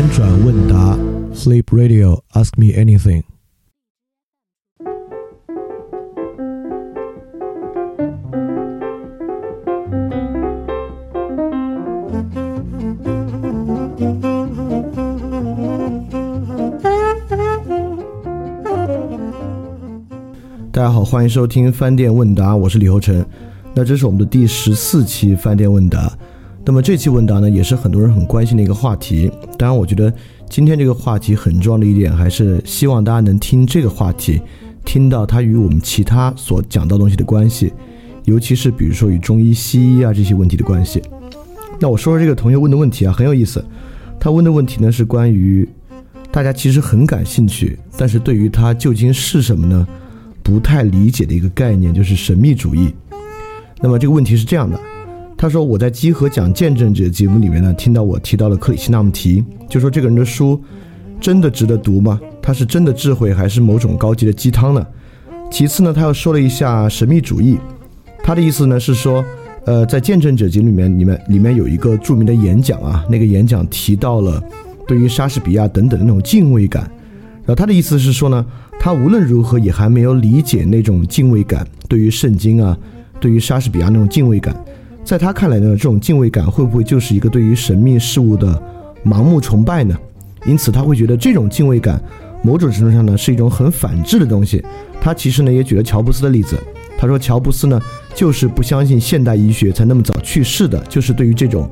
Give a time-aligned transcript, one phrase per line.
[0.00, 0.96] 翻转问答
[1.34, 3.22] ，Sleep Radio，Ask me anything。
[20.72, 23.22] 大家好，欢迎收听饭店问答，我是李厚成。
[23.74, 26.10] 那这是我们的第十四期饭店问答。
[26.64, 29.30] 那么这期问答呢，也是很多人很关心的一个话题。
[29.58, 30.12] 当然，我觉得
[30.48, 34.40] 今天这个话题很重要的一点，还是希望大家能听这个话题，
[34.84, 37.72] 听到它与我们其他所讲到东西的关系，
[38.24, 41.02] 尤其是比如说与中医、西医啊这些问题的关系。
[41.80, 43.64] 那我说说这个同学问的问题啊，很有意思。
[44.20, 45.66] 他问的问题呢是关于
[46.30, 49.86] 大家其实很感兴趣，但是对于它究竟是什么呢，
[50.42, 52.94] 不太理解的一个概念，就是神秘主义。
[53.80, 54.78] 那么这个问题是这样的。
[55.40, 60.62] 他说：“我在集合讲见证者节目里面呢，听到我提到了克里希那穆提，就说这个人的书
[61.18, 62.20] 真的值得读吗？
[62.42, 64.86] 他是真的智慧，还是某种高级的鸡汤呢？
[65.50, 67.56] 其次呢，他又说了一下神秘主义，
[68.22, 69.24] 他的意思呢是说，
[69.64, 74.42] 呃，在见证者节里面，里面里面有一个著名的演讲啊，那个演讲提到了
[74.86, 76.82] 对于莎士比亚等等的那种敬畏感，
[77.46, 78.44] 然后他的意思是说呢，
[78.78, 82.76] 他无论如何也还没有理解那种敬畏感，对于圣经啊，
[83.18, 84.54] 对于莎士比亚那种敬畏感。”
[85.10, 88.62] 在他看来呢，这种敬畏感会不会就是一个对于神秘事物的
[89.04, 89.98] 盲目崇拜呢？
[90.46, 92.00] 因此他会觉得这种敬畏感，
[92.44, 94.64] 某种程度上呢是一种很反智的东西。
[95.00, 96.56] 他其实呢也举了乔布斯的例子，
[96.96, 97.82] 他说乔布斯呢
[98.14, 101.68] 就是不相信现代医学才那么早去世的，就是对于这种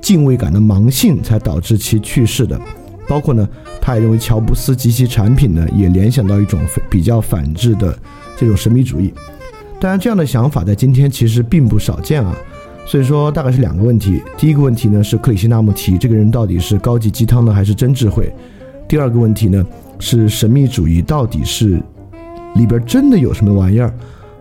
[0.00, 2.58] 敬畏感的盲信才导致其去世的。
[3.06, 3.46] 包括呢，
[3.78, 7.94] 他也认为乔布斯及其产品呢也联想到一种比较反智的
[8.38, 9.12] 这种神秘主义。
[9.78, 12.34] 当然，这样的想法在今天其实并不少见啊。
[12.86, 14.20] 所以说，大概是两个问题。
[14.36, 18.32] 第一个问题呢，是克里希那穆提这个人到底是高级鸡汤呢，还是真智慧？
[18.88, 19.64] 第二个问题呢，
[20.00, 21.80] 是神秘主义到底是
[22.56, 23.94] 里边真的有什么玩意儿，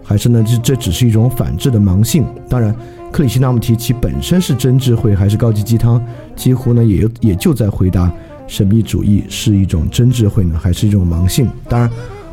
[0.03, 2.25] 还是呢，这这只是一种反制的盲性？
[2.49, 2.75] 当然，
[3.11, 6.03] 克里希那穆提其本身是真智慧还是高级鸡汤，
[6.35, 8.11] 几乎呢也也就在回答
[8.47, 11.47] 神秘主义是一种真智慧呢，还是一种盲性？
[11.67, 11.87] 当然，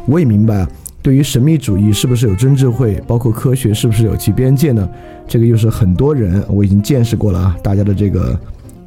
[0.07, 0.67] 我也明白。
[1.07, 4.91] 对于神秘主义是不是有真智慧，包括科学是不是有其边界呢？
[5.29, 8.37] 这个又是很多人我已经见识过了啊，大家的这个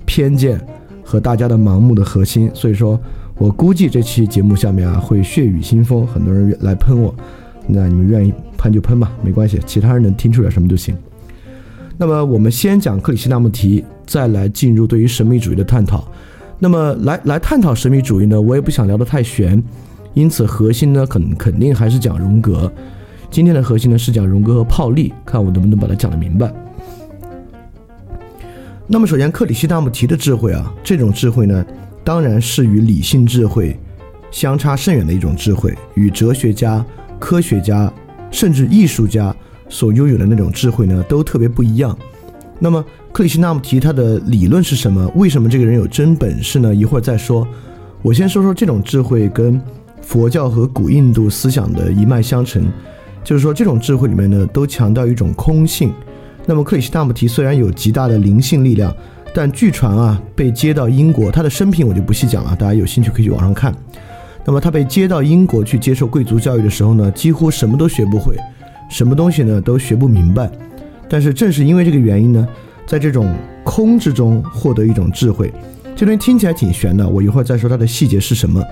[0.06, 0.60] 偏见
[1.02, 2.52] 和大家的盲目的核心。
[2.54, 3.00] 所以说
[3.38, 7.16] 我估计这期节目下面啊会血雨腥风，很多人来喷我。
[7.66, 10.94] 那你们愿意喷就喷吧，没关系，其他人能听出来什么就行。
[11.98, 16.06] 那么我们先讲克里希那穆提，再来进入对于神秘主义的探讨。
[16.60, 19.64] 那么来来探讨神秘主义呢，我也不想聊得太玄。
[20.14, 22.72] 因此，核心呢，肯肯定还是讲荣格。
[23.32, 26.52] 今天的核心呢，是讲荣格和泡利，看我能不能把它讲得明白。
[28.88, 31.64] 那么，首先，克里希那穆提的智慧啊，这种智慧呢，
[32.04, 33.80] 当然是与理性智慧
[34.32, 36.84] 相差甚远的一种智慧，与哲学家、
[37.20, 37.94] 科学家
[38.32, 39.34] 甚至艺术家
[39.70, 41.96] 所拥有的那种智慧呢，都特别不一样。
[42.58, 42.84] 那么，
[43.14, 45.08] 克里希那穆提他的理论是什么？
[45.16, 46.74] 为什么这个人有真本事呢？
[46.74, 47.48] 一会儿再说。
[48.02, 49.62] 我先说说这种智慧跟。
[50.02, 52.64] 佛教和古印度思想的一脉相承，
[53.24, 55.94] 就是说这种智慧里面呢，都强调一种空性。
[56.46, 58.92] 那么克里希那穆提虽然有极大的灵性力量，
[59.36, 63.72] 但据传啊，被接到英国，他的生平我就不细讲了，大家有兴趣可以去网上看。
[64.46, 68.36] 那么他被接到英国去接受贵族教育的时候呢，几乎什么都学不会，
[68.90, 70.50] 什么东西呢都学不明白。
[71.08, 72.48] 但是正是因为这个原因呢，
[72.88, 73.32] 在这种
[73.64, 75.54] 空之中获得一种智慧，
[75.96, 78.64] 这东西听起来挺玄的，我一会儿再说它的细节是什么。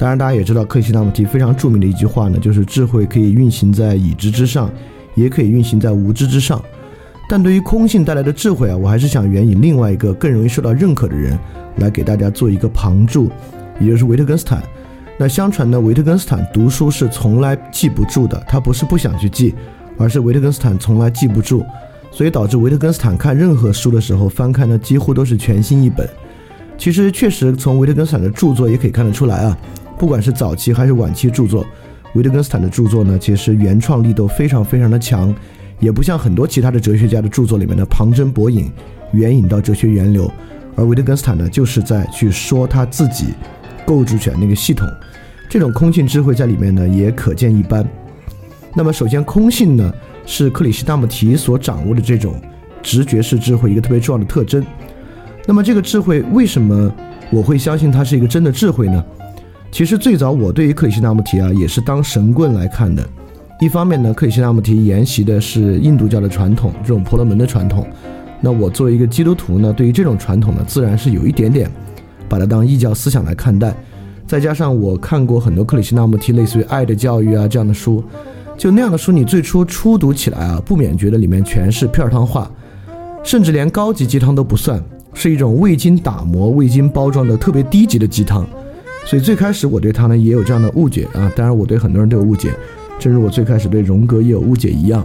[0.00, 4.70] 当然，大家也知道克里希那穆提非常著名的一句话呢，就是智慧可以运行在已知之上，
[5.14, 6.64] 也可以运行在无知之上。
[7.28, 11.38] 但对于空性带来的智慧啊，我还是想援引另外一个更容易受到认可的人
[11.76, 13.30] 来给大家做一个旁注，
[13.78, 14.62] 也就是维特根斯坦。
[15.18, 19.54] 那相传呢，维特根斯坦读书是从来记不住的，他不是不想去记，
[19.98, 21.62] 而是维特根斯坦从来记不住，
[22.10, 26.08] 所以导致维特根斯坦看任何书的时候翻开呢，几乎都是全新一本。
[26.78, 29.58] 其实确实从维特根斯坦的著作也可以看得出来啊。
[30.00, 31.62] 不管是早期还是晚期著作，
[32.14, 35.32] 维特根斯坦的著作呢，其实原创力都非常非常的强，
[35.78, 38.72] 也不像很多其他的哲学家的著作里面的旁征博引，
[39.12, 40.32] 援引到哲学源流，
[40.74, 43.34] 而维特根斯坦呢，就是在去说他自己
[43.84, 44.88] 构筑起来那个系统，
[45.50, 47.86] 这种空性智慧在里面呢，也可见一斑。
[48.74, 49.92] 那么，首先空性呢，
[50.24, 52.40] 是克里希那穆提所掌握的这种
[52.82, 54.64] 直觉式智慧一个特别重要的特征。
[55.46, 56.90] 那么，这个智慧为什么
[57.30, 59.04] 我会相信它是一个真的智慧呢？
[59.72, 63.08] 其实最早我对于克里希那穆提啊也是当神棍来看的。
[63.60, 67.86] 一方面呢，克里希那穆提沿袭的是印度教的传统，这种婆罗门的传统。
[68.40, 71.70] 那我作为一个基督徒呢，对于这种传统呢，自然是有一点点
[72.28, 73.74] 把它当异教思想来看待。
[74.26, 78.02] 再加上我看过很多克里希那穆提类似于《爱的教育》啊这样的书，
[78.56, 82.50] 就那样的书，你最初初读起来啊，不免觉得里面全是片儿汤话，
[83.22, 84.82] 甚至连高级鸡汤都不算，
[85.14, 88.46] 是一种未经打磨、未经包装的特别低级的鸡汤。
[89.06, 92.52] 所以最开始我对他呢也有这样的误解啊，当然我对很多人都有误解，
[92.98, 95.04] 正如我最开始对荣格也有误解一样。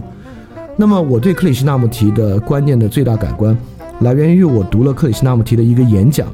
[0.76, 3.56] 那么我对克里希那穆提的观念的最大改观，
[4.00, 6.28] 来源于我读了克里希那穆提的一个演讲。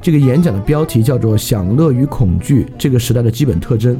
[0.00, 3.96] 这个演讲的标题叫做《享乐与恐惧：这个时代的基本特征》。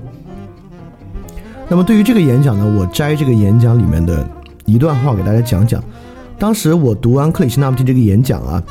[1.68, 4.24] 那么对于这个演讲呢，我摘这个演讲里面的
[4.64, 5.82] 一段话给大家讲讲。
[6.38, 8.62] 当时我读完克里希那穆提这个演讲啊，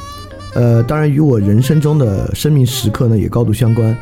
[0.53, 3.93] 呃，当然与我人生中的生命时刻呢也高度相关。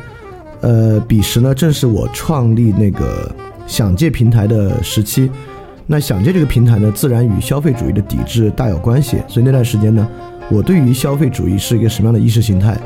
[0.66, 3.32] 呃，彼时呢正是我创立那个
[3.68, 5.30] 享界平台的时期。
[5.86, 9.18] 那享界这个平台呢，自然与消费主义的抵制大有关系。
[9.28, 10.04] 所以那段时间呢，
[10.50, 12.76] 我对于消费主义是一个什么样的意识形态？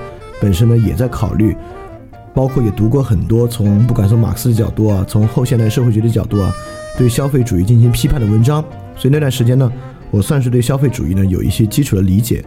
[0.42, 1.56] 本身呢也在考虑，
[2.34, 6.52] 包括也读过很多从不管从马克思的角度啊，从后现代社会学的角度啊，
[6.98, 8.62] 对消费主义进行批判的文章。
[8.94, 9.72] 所以那段时间呢，
[10.10, 12.44] 我算是对消费主义呢有一些基础的理解。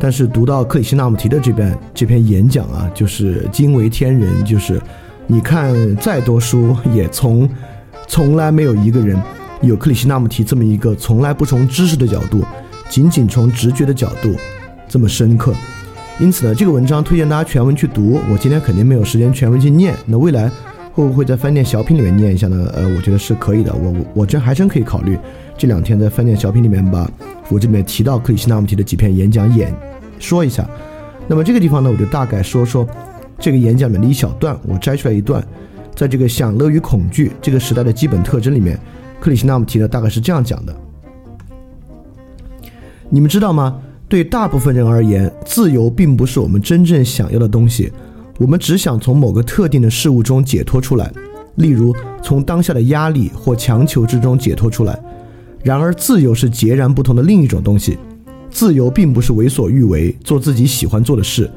[0.00, 4.42] 但是读到克里希那穆提的这篇这篇演讲啊，就是惊为天人。
[4.44, 4.80] 就是
[5.26, 7.48] 你看再多书，也从
[8.08, 9.16] 从来没有一个人
[9.60, 12.42] 有克里希那穆提这么一个从来不从知识的角度，
[12.88, 14.34] 仅仅从直觉的角度
[14.88, 15.52] 这么深刻。
[16.18, 18.18] 因此呢，这个文章推荐大家全文去读。
[18.32, 20.50] 我今天肯定没有时间全文去念，那未来
[20.92, 22.70] 会不会在饭店小品里面念一下呢？
[22.74, 23.74] 呃，我觉得是可以的。
[23.74, 25.18] 我我真还真可以考虑
[25.56, 27.10] 这两天在饭店小品里面把
[27.48, 29.74] 我这边提到克里希那穆提的几篇演讲演
[30.20, 30.64] 说一下。
[31.26, 32.86] 那么这个地方呢，我就大概说说
[33.38, 35.44] 这个演讲里面的一小段，我摘出来一段，
[35.96, 38.78] 在这个享乐与恐惧这个时代的基本特征里面，
[39.18, 40.76] 克里希那穆提呢大概是这样讲的。
[43.08, 43.80] 你们知道吗？
[44.08, 47.92] 对大部分人而言，自由并不是我们真正想要的东西。
[48.38, 51.12] 我们只想从某个特定的事物中解脱出来，
[51.54, 54.98] 例如从当下的压力或强求之中解脱出来。
[55.62, 57.98] 然而，自由是截然不同的另一种东西。
[58.50, 61.50] 自由并不是为所欲为，做自己喜欢做的事。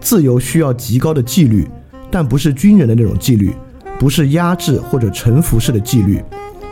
[0.00, 1.68] 自由需要极高的纪律，
[2.10, 3.52] 但不是军人的那种纪律，
[3.98, 6.22] 不是压制或者臣服式的纪律。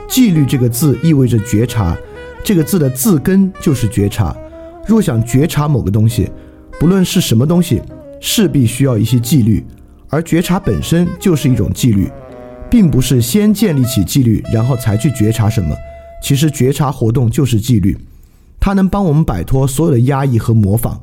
[0.09, 1.97] 纪律这个字意味着觉察，
[2.43, 4.35] 这个字的字根就是觉察。
[4.87, 6.31] 若想觉察某个东西，
[6.81, 7.83] 不论是什么东西，
[8.21, 9.63] 势必需要一些纪律，
[10.09, 12.11] 而觉察本身就是一种纪律，
[12.71, 15.77] 并不是先建立起纪律，然后才去觉察什么。
[16.23, 17.95] 其实觉察活动就是纪律，
[18.61, 21.01] 它能帮我们摆脱所有的压抑和模仿。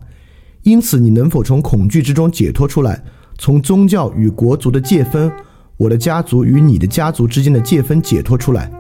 [0.64, 3.04] 因此，你能否从恐惧之中解脱出来，
[3.38, 5.32] 从宗教与国族的界分，
[5.78, 8.72] 我的家族与你的家族之间的界分解脱出来？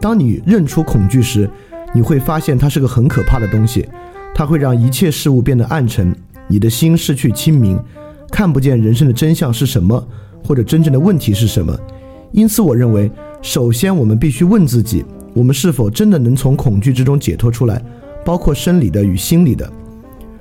[0.00, 1.50] 当你认出恐惧时，
[1.94, 3.88] 你会发现它是个很可怕的东西。
[4.34, 6.14] 它会让一切事物变得暗沉，
[6.46, 7.76] 你的心失去清明，
[8.30, 10.06] 看不见人生的真相是什么，
[10.44, 11.76] 或者真正的问题是什么。
[12.30, 13.10] 因此，我认为，
[13.42, 15.04] 首先我们必须问自己：
[15.38, 17.80] 我们是否真的能从恐惧之中解脱出来，
[18.24, 19.70] 包括生理的与心理的。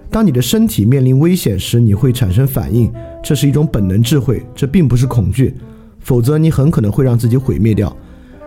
[0.10, 2.92] 当你的身体面临危险时，你会产生反应，
[3.24, 5.54] 这是一种本能智慧，这并不是恐惧，
[6.00, 7.96] 否则你很可能会让自己毁灭掉。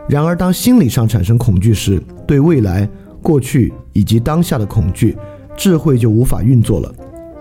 [0.09, 2.89] 然而，当心理上产生恐惧时，对未来、
[3.23, 5.17] 过去以及当下的恐惧。
[5.57, 6.93] 智慧就无法运作了。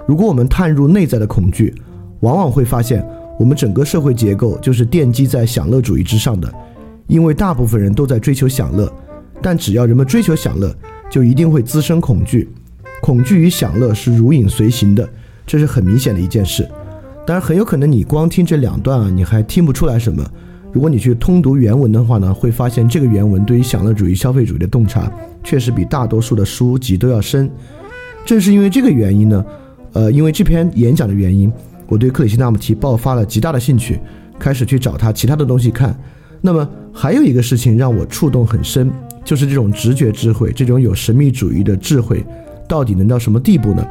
[0.05, 1.73] 如果我们探入内在的恐惧，
[2.19, 3.03] 往往会发现，
[3.39, 6.53] 我们整个社会结构就是奠基在享乐主义之上的。
[7.09, 8.89] 因为大部分人都在追求享乐，
[9.41, 10.73] 但只要人们追求享乐，
[11.09, 12.47] 就一定会滋生恐惧。
[13.01, 15.09] 恐惧与享乐是如影随形的，
[15.45, 16.69] 这是很明显的一件事。
[17.25, 20.23] 当然，很有可能你光听这两段啊，你还听不出来什么。
[20.71, 25.11] 如果你去通读原文的话呢，会发现这个原文对于享乐主义、消费主义的洞察，
[25.43, 27.49] 确实比大多数的书籍都要深。
[28.23, 29.43] 正是因为这个原因呢，
[29.93, 31.51] 呃，因为这篇演讲的原因，
[31.87, 33.99] 我对克里希那穆提爆发了极大的兴趣，
[34.37, 35.99] 开始去找他其他的东西看。
[36.41, 38.91] 那么还有一个事情让我触动很深，
[39.23, 42.25] 就是这种直觉智慧，这种有神秘主义的智慧，
[42.67, 43.85] 到底能到什么地步呢？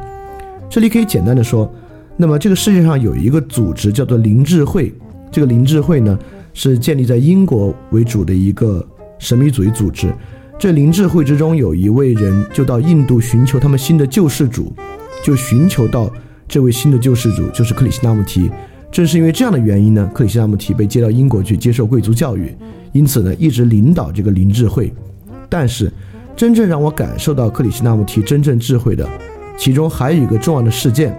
[0.69, 1.71] 这里可以简单的说，
[2.17, 4.93] 那么这个世界上有一个组织叫做灵智会，
[5.31, 6.17] 这个灵智会呢
[6.53, 8.85] 是建立在英国为主的一个
[9.17, 10.13] 神秘主义组织。
[10.57, 14.73] 这灵智会之中有一位人，就到印度寻求他们新的救世主，
[15.23, 16.11] 就寻求到
[16.47, 18.51] 这位新的救世主就是克里希那穆提。
[18.91, 22.55] 正是因为这样的原因呢，克里希那穆提被接到英国去接受贵族教育，
[22.91, 24.91] 因此呢一直领导这个灵智慧。
[25.47, 25.91] 但是，
[26.35, 29.07] 真正让我感受到克里希那穆提真正智慧的，
[29.57, 31.15] 其中还有一个重要的事件，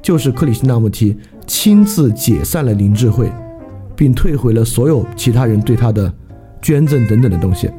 [0.00, 3.30] 就是克里希那穆提亲自解散了灵智慧，
[3.94, 6.12] 并退回了所有其他人对他的
[6.60, 7.70] 捐赠等等的东西。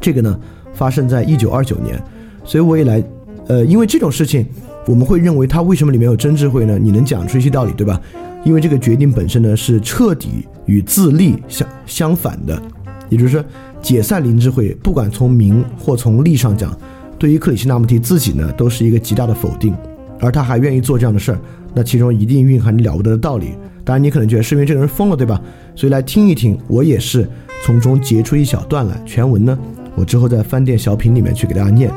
[0.00, 0.38] 这个呢，
[0.72, 2.00] 发生在一九二九年，
[2.44, 3.02] 所以我也来，
[3.46, 4.46] 呃，因为这种事情，
[4.86, 6.78] 我们会认为他为什么里面有真智慧呢？
[6.78, 8.00] 你能讲出一些道理，对吧？
[8.44, 12.60] 因为这个决定本身呢是彻底与自立相相反的，
[13.08, 13.44] 也就是说，
[13.80, 16.76] 解散灵智慧，不管从名或从利上讲，
[17.18, 19.74] 对于克里希那穆提自己呢都是一个极大的否定，
[20.20, 21.38] 而他还愿意做这样的事儿，
[21.74, 23.52] 那其中一定蕴含着了不得的道理。
[23.82, 25.40] 当然，你可能觉得是因为这个人疯了，对吧？
[25.74, 27.28] 所以来听一听，我也是
[27.64, 29.00] 从中截出一小段来。
[29.04, 29.58] 全文呢，
[29.94, 31.90] 我之后在饭店小品里面去给大家念。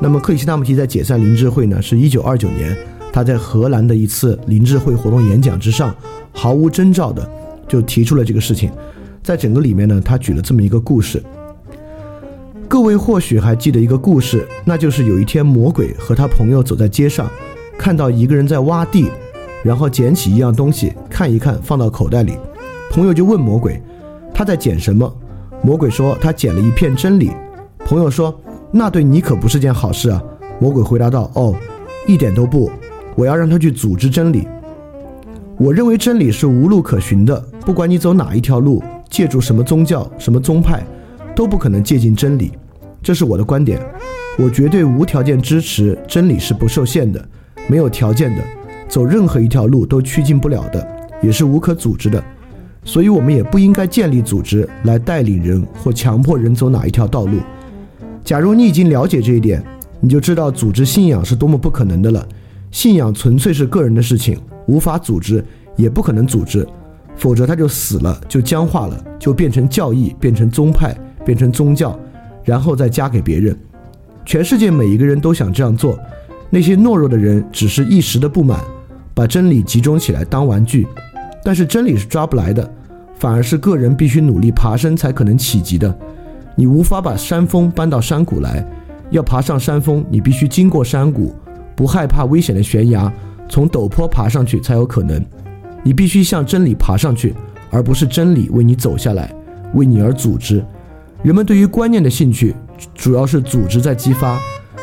[0.00, 2.76] 那么克里希那穆提在解散灵智慧呢，是一九二九年。
[3.18, 5.92] 他在荷兰的一次灵智会活动演讲之上，
[6.30, 7.28] 毫无征兆的
[7.66, 8.70] 就提出了这个事情。
[9.24, 11.20] 在整个里面呢，他举了这么一个故事。
[12.68, 17.28] 各位或许还记得一个故事，那就是有一天魔鬼和他朋友走在街上，
[17.76, 19.10] 看到一个人在挖地，
[19.64, 22.34] 然后捡起一样东西看一看，放到口袋里。
[22.92, 23.82] 朋友就问魔鬼
[24.32, 25.12] ：“他在捡什么？”
[25.60, 27.32] 魔鬼说：“他捡了一片真理。”
[27.84, 28.32] 朋友说
[28.70, 30.22] ：“那对你可不是件好事啊。”
[30.62, 31.52] 魔鬼回答道：“哦，
[32.06, 32.70] 一点都不。”
[33.18, 34.46] 我要让他去组织真理。
[35.56, 40.86] 我认为真理是无路可寻的，不管你走哪一条路，借助什么宗教、什么宗派，
[41.34, 42.52] 都不可能接近真理。
[43.02, 43.84] 这是我的观点。
[44.38, 47.28] 我绝对无条件支持真理是不受限的，
[47.66, 48.42] 没有条件的，
[48.88, 50.86] 走任何一条路都趋近不了的，
[51.20, 52.22] 也是无可组织的。
[52.84, 57.38] 所以，我们也不应该建立组织来带领人或强迫人走哪一条道路。
[58.22, 59.60] 假如你已经了解这一点，
[59.98, 62.24] 你就知道组织信仰是多么不可能的了。
[62.70, 65.44] 信仰纯粹是个人的事情，无法组织，
[65.76, 66.66] 也不可能组织，
[67.16, 71.98] 否则他就死了，就僵化了，就变成教义，变成宗派，变成宗教，
[72.44, 73.56] 然后再加给别人。
[74.24, 75.98] 全世界每一个人都想这样做，
[76.50, 78.60] 那些懦弱的人只是一时的不满，
[79.14, 80.86] 把真理集中起来当玩具，
[81.42, 82.70] 但是真理是抓不来的，
[83.14, 85.98] 反而是个人必须努力爬升才可能企及的。
[86.54, 88.62] 你无法把山峰搬到山谷来，
[89.10, 91.34] 要爬上山峰，你必须经过山谷。
[91.78, 93.10] 不害怕危险的悬崖，
[93.48, 95.24] 从陡坡爬上去才有可能。
[95.84, 97.32] 你必须向真理爬上去，
[97.70, 99.32] 而不是真理为你走下来，
[99.74, 100.60] 为你而组织。
[101.22, 102.52] 人们对于观念的兴趣，
[102.96, 104.40] 主要是组织在激发。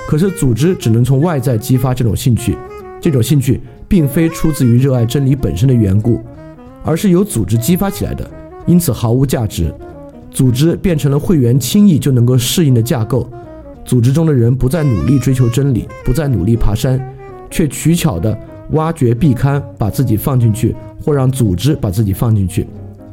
[0.07, 2.57] 可是组织只能从外在激发这种兴趣，
[3.01, 3.59] 这种兴趣
[3.89, 6.21] 并非出自于热爱真理本身的缘故，
[6.81, 8.25] 而是由组织激发起来的，
[8.65, 9.69] 因此毫无价值。
[10.31, 13.29] 组织变成了会员轻易就能够适应的架构。
[13.85, 16.99] 组织中的人不再努力追求真理，不再努力爬山，
[17.51, 18.35] 却取巧地
[18.71, 22.65] 挖掘壁龛，把自己放进去，或让组织把自己放进去，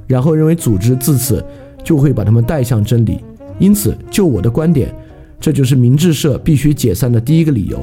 [0.07, 1.45] 然后认为组织自此
[1.85, 3.21] 就会把他们带向真理。
[3.59, 4.93] 因此，就我的观点，
[5.39, 7.79] 这就是明治社必须解散的第一个理由。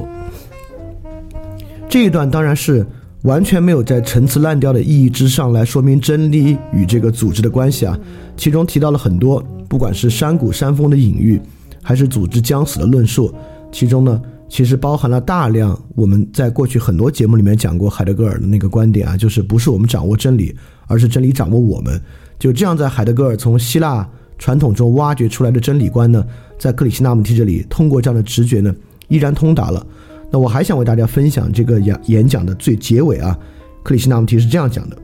[1.88, 2.84] 这一段当然是
[3.22, 7.96] 完全没有在陈词滥调的意义之上来说明真理与这个组织的关系啊，
[8.36, 11.40] 其中提到了很多，不管是山谷山峰的隐喻。
[11.82, 13.34] 还是组织将死的论述，
[13.72, 20.54] 其中呢，其实包含了大量我们在过去很多节目里面讲过海德格尔的那个观点啊，就是不是我们掌握真理，
[20.86, 22.00] 而是真理掌握我们。
[22.38, 24.08] 就这样，在海德格尔从希腊
[24.38, 26.24] 传统中挖掘出来的真理观呢，
[26.58, 28.74] 在克里希那穆提这里，通过这样的直觉呢，
[29.08, 29.86] 依然通达了。
[30.30, 33.38] 那我还想为大家分享这个演演讲的最结尾啊，
[33.82, 34.96] 克里希那穆提是这样讲的。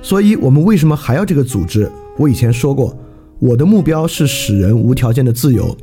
[0.00, 1.90] 所以我们为什么还要这个组织？
[2.18, 2.96] 我以前说过。
[3.44, 5.76] 我的目标是使人无条件的自由，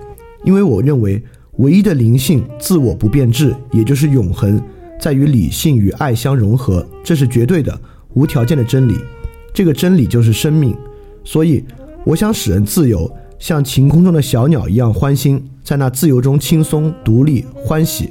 [0.43, 1.21] 因为我认为
[1.57, 4.59] 唯一的灵性自我不变质，也就是永恒，
[4.99, 7.79] 在于理性与爱相融合，这是绝对的
[8.15, 8.95] 无条件的真理。
[9.53, 10.75] 这个真理就是生命。
[11.23, 11.63] 所以，
[12.03, 18.09] 我想使人自由，像晴空中的小鸟一样欢心，在那自由中轻松、独立、欢喜。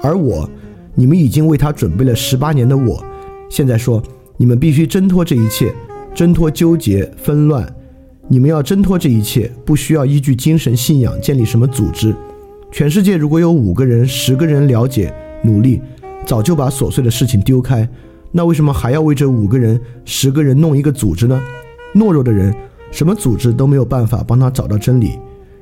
[0.00, 0.48] 而我，
[0.94, 3.04] 你们已经为他准备了十八年的我，
[3.50, 4.02] 现在说，
[4.38, 5.74] 你们必须挣脱这一切，
[6.14, 7.70] 挣脱纠结、纷乱。
[8.30, 12.14] 你们要挣脱这一切，不需要依据精神信仰建立什么组织。
[12.70, 15.80] 全世界如果有五个人、十个人了解、努力，
[16.26, 17.88] 早就把琐碎的事情丢开。
[18.30, 21.40] 那为什么还要为这五个人、十个人弄一个组织呢？
[21.94, 22.54] 懦弱的人，
[22.90, 25.18] 什么组织都没有办法帮他找到真理，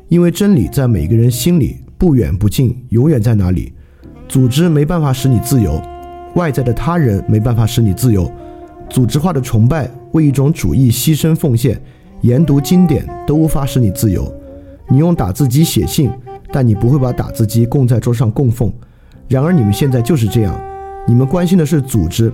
[0.08, 3.72] 因为真理在每个人心里，不远不近，永远在哪里。
[4.26, 5.80] 组织没办法使你自由，
[6.34, 8.28] 外在的他人没办法使你自由。
[8.90, 11.80] 组织化的崇拜，为一种主义牺牲奉献。
[12.22, 14.32] 研读经典都无法使你自由。
[14.88, 16.10] 你用打字机写信，
[16.52, 18.72] 但你不会把打字机供在桌上供奉。
[19.28, 20.58] 然而你们现在就是这样。
[21.06, 22.32] 你们关心的是组织。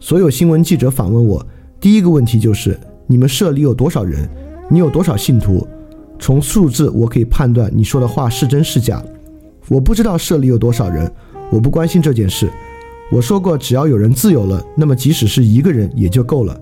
[0.00, 1.44] 所有新闻记者访问我，
[1.80, 4.28] 第一个问题就是：你们社里有多少人？
[4.68, 5.66] 你有多少信徒？
[6.18, 9.02] 从数字我可以判断你说的话是真是假。
[9.68, 11.10] 我不知道社里有多少人，
[11.50, 12.48] 我不关心这件事。
[13.10, 16.60] 我说过，只要有人自由了，那么即使是一个人也就够了。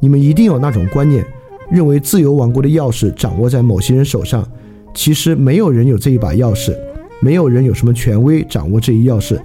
[0.00, 1.24] 你们一定有那种观念。
[1.70, 4.46] 认为自由王国的钥匙掌握在某些人手上，
[4.94, 6.74] 其实没有人有这一把钥匙。
[7.20, 9.40] 没有人有什么权威掌握这一钥匙，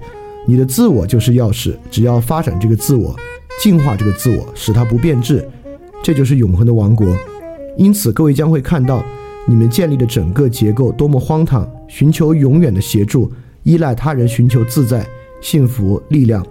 [0.46, 3.16] 你的自我就是钥匙，只要发展这个自我，
[3.62, 5.48] 进化这个自我，使它不变质，
[6.02, 7.06] 这就是永恒的王国。
[7.78, 9.02] 因此，各位将会看到
[9.48, 15.06] 你们建立的整个结构多么荒唐，寻求永远的协助，依赖他人，寻求自在、
[15.40, 16.44] 幸福、力量，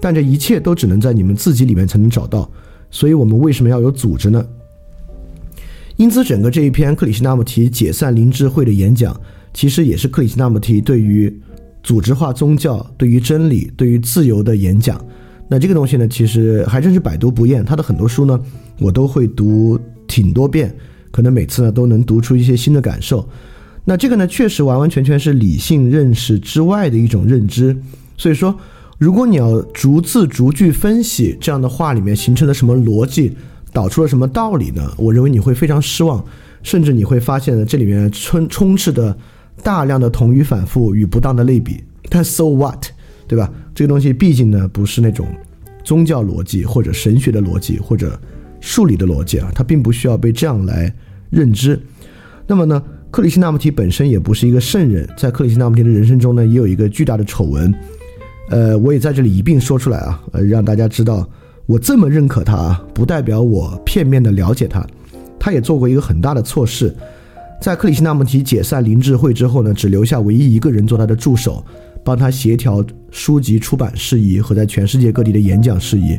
[0.00, 2.48] 但这一切都只能在你们自己里面才能找到。
[2.88, 4.46] 所以，我们为什么要有组织呢？
[5.98, 9.20] 因此，整个这一篇克里希那穆提解散灵智会的演讲，
[9.52, 11.40] 其实也是克里希那穆提对于
[11.82, 15.04] 组织化宗教、对于真理、对于自由的演讲。
[15.48, 17.64] 那这个东西呢，其实还真是百读不厌。
[17.64, 18.38] 他的很多书呢，
[18.78, 19.76] 我都会读
[20.06, 20.72] 挺多遍，
[21.10, 23.28] 可能每次呢都能读出一些新的感受。
[23.84, 27.76] 那这个呢，确实完完全全是理性认识之外的一种认知。
[28.16, 28.56] 所以说，
[28.98, 33.36] 如果你要逐字逐句分析这样的话里面形成了什么逻辑。
[33.72, 34.92] 导出了什么道理呢？
[34.96, 36.24] 我认为你会非常失望，
[36.62, 39.16] 甚至你会发现呢，这里面充充斥的
[39.62, 41.82] 大量的同语反复与不当的类比。
[42.08, 42.86] 但 so what，
[43.26, 43.52] 对吧？
[43.74, 45.26] 这个东西毕竟呢不是那种
[45.84, 48.18] 宗教逻辑或者神学的逻辑或者
[48.60, 50.92] 数理的逻辑啊，它并不需要被这样来
[51.30, 51.78] 认知。
[52.46, 57.72] 那么呢，克里希那穆提本身也不是一个圣人，在克里希那穆提的人生中呢，也有一个巨大的丑闻。
[58.48, 61.28] 呃，我也在这里一并说出来啊，呃，让大家知道。
[61.68, 64.82] 我这么认可他，不代表我片面的了解他。
[65.38, 66.96] 他也做过一个很大的错事，
[67.60, 71.62] 在克里希那穆提解散灵智会之后呢，只留下唯一一个人做他的助手，
[72.02, 76.18] 帮他协调书籍出版事宜和在全世界各地的演讲事宜。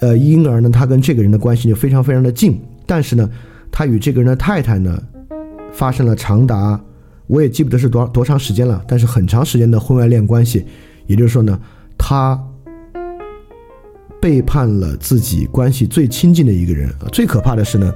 [0.00, 2.60] 呃，因而呢，他跟这个人的关系就非常非常的近。
[2.84, 3.26] 但是呢，
[3.70, 5.02] 他与这个人的太太呢，
[5.72, 6.78] 发生了长达
[7.26, 10.66] 我也记不得是多多长时间了，但是很长时间的婚外恋关系。
[11.06, 11.58] 也就是说呢，
[11.96, 12.38] 他。
[14.22, 17.92] 背叛了自己关系最亲近的一个人，最可怕的是呢，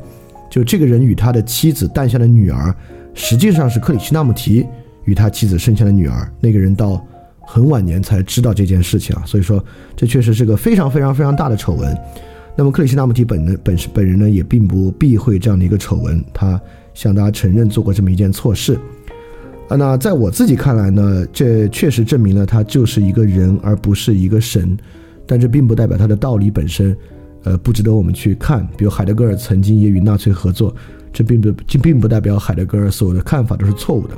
[0.51, 2.75] 就这个人与他的妻子诞下的女儿，
[3.15, 4.67] 实际上是克里希那穆提
[5.05, 6.29] 与他妻子生下的女儿。
[6.41, 7.01] 那个人到
[7.41, 11.97] 很晚年才知道这件事情啊，所以说这确实是个非常非常非常大的丑闻。
[12.57, 16.61] 那么克里希那穆提本人本本人呢，也并不避讳这样的一个丑闻，他
[16.93, 18.77] 向大家承认做过这么一件错事。
[19.69, 24.77] 啊，那在我自己看来呢，这确实证明了他就是一个人，而不是一个神。
[25.27, 26.97] 但这并不代表他的道理本身，
[27.45, 28.67] 呃，不值得我们去看。
[28.77, 30.75] 比如海德格尔曾经也与纳粹合作，
[31.13, 34.15] 这并不这并不代表海德格尔所有的看法都是错误的。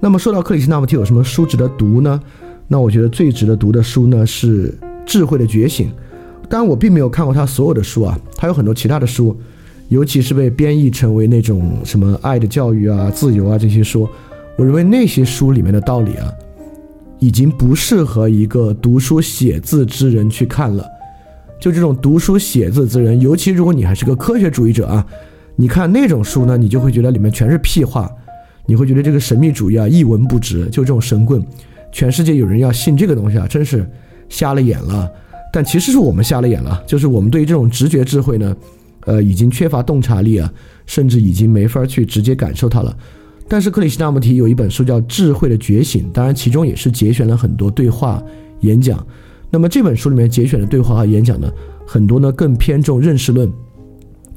[0.00, 2.20] 那么说到克里希那穆提有什么书值得读呢？
[2.66, 4.70] 那我觉得最值得读的书呢是
[5.04, 5.88] 《智慧的觉醒》。
[6.48, 9.36] 当然我并没有看过他所有的书啊，他有很多其他的书，
[9.88, 14.08] 尤其是被编译成为那种什么爱的教育啊、自由啊这些书，
[14.56, 16.32] 我认为那些书里面的道理啊。
[17.20, 20.84] 已经不适合一个读书写字之人去看了。
[21.60, 25.06] 就这种读书写字之人，尤其如果你还是个科学主义者啊，
[25.56, 28.10] 你看那种书呢，你就会觉得里面全是屁话，
[28.64, 30.64] 你会觉得这个神秘主义啊一文不值。
[30.70, 31.44] 就这种神棍，
[31.92, 33.86] 全世界有人要信这个东西啊，真是
[34.30, 35.10] 瞎了眼了。
[35.52, 38.56] 但其实是我们瞎了眼了，就是我们对于这种直觉智慧呢，
[39.04, 40.50] 呃，已经缺乏洞察力啊，
[40.86, 42.96] 甚至已经没法去直接感受它了。
[43.50, 48.22] 但是克里希那穆提有一本书叫《智慧的觉醒》，当然其中也是节选了很多对话
[48.60, 49.04] 演讲。
[49.50, 51.52] 那么这本书里面节选的对话和演讲呢，
[51.84, 53.50] 很多呢更偏重认识论。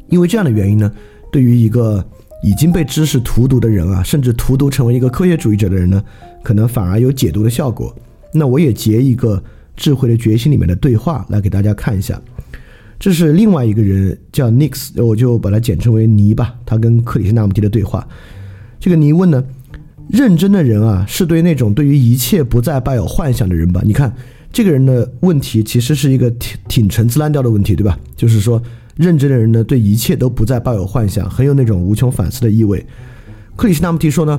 [0.09, 0.91] 因为这样的原因呢，
[1.31, 2.03] 对于一个
[2.43, 6.03] 已经被知识荼毒的人啊，甚至荼毒成为一个科学主义者的人呢，
[6.41, 7.95] 可能反而有解读的效果。
[8.33, 9.37] 那我也截一个
[9.75, 12.19] 《智慧的觉醒》里面的对话来给大家看一下。
[12.99, 16.55] 这是另外一个人叫 Nix，我就把它简称为尼吧。
[16.65, 18.07] 他跟克里希那穆提的对话。
[18.83, 19.41] 这个你问呢？
[20.09, 23.81] 认真的人啊，是对那种对于一切不再抱有幻想的人吧？
[23.85, 24.13] 你看
[24.51, 27.97] 这个人的问题，其实是一个挺挺陈词滥调的问题，对吧？
[28.17, 28.61] 就是说，
[28.97, 32.85] 认真的人呢，对一切都不再抱有幻想，很有那种无穷反思的意味。
[33.55, 34.37] 克里希那穆提说呢，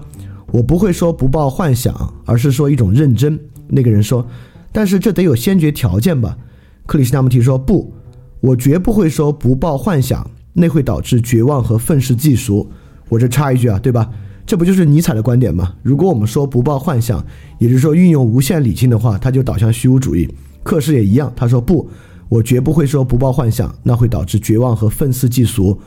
[0.53, 3.41] 我不会说不抱幻想，而是说一种认真。
[3.69, 4.29] 那个人说，
[4.73, 6.37] 但是这得有先决条件吧？
[6.85, 7.95] 克里希那穆提说，不，
[8.43, 12.71] 我绝不会说不抱幻想，那会导致绝望和愤世嫉俗。
[13.09, 14.11] 我这插一句啊，对吧？
[14.47, 15.75] 这不就是尼采的观点吗？
[15.83, 17.25] 如果我们说不抱幻想，
[17.59, 20.29] 也就是说运用无限理性的话，他就导向虚无主义。
[20.63, 21.89] 克氏也一样，他说不，
[22.29, 25.79] 我绝不会说不抱幻想，那会导致绝望和愤世嫉俗。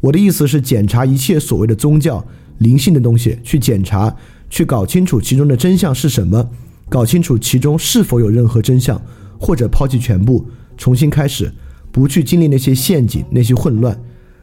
[0.00, 2.24] 我的意思是检查一切所谓的宗教、
[2.58, 4.14] 灵性的东西，去检查，
[4.48, 6.48] 去搞清楚其中的真相是什么，
[6.88, 9.00] 搞清楚其中是否有任何真相，
[9.40, 10.46] 或者抛弃全部，
[10.76, 11.52] 重新开始，
[11.90, 14.00] 不去经历那些陷阱、那些混乱。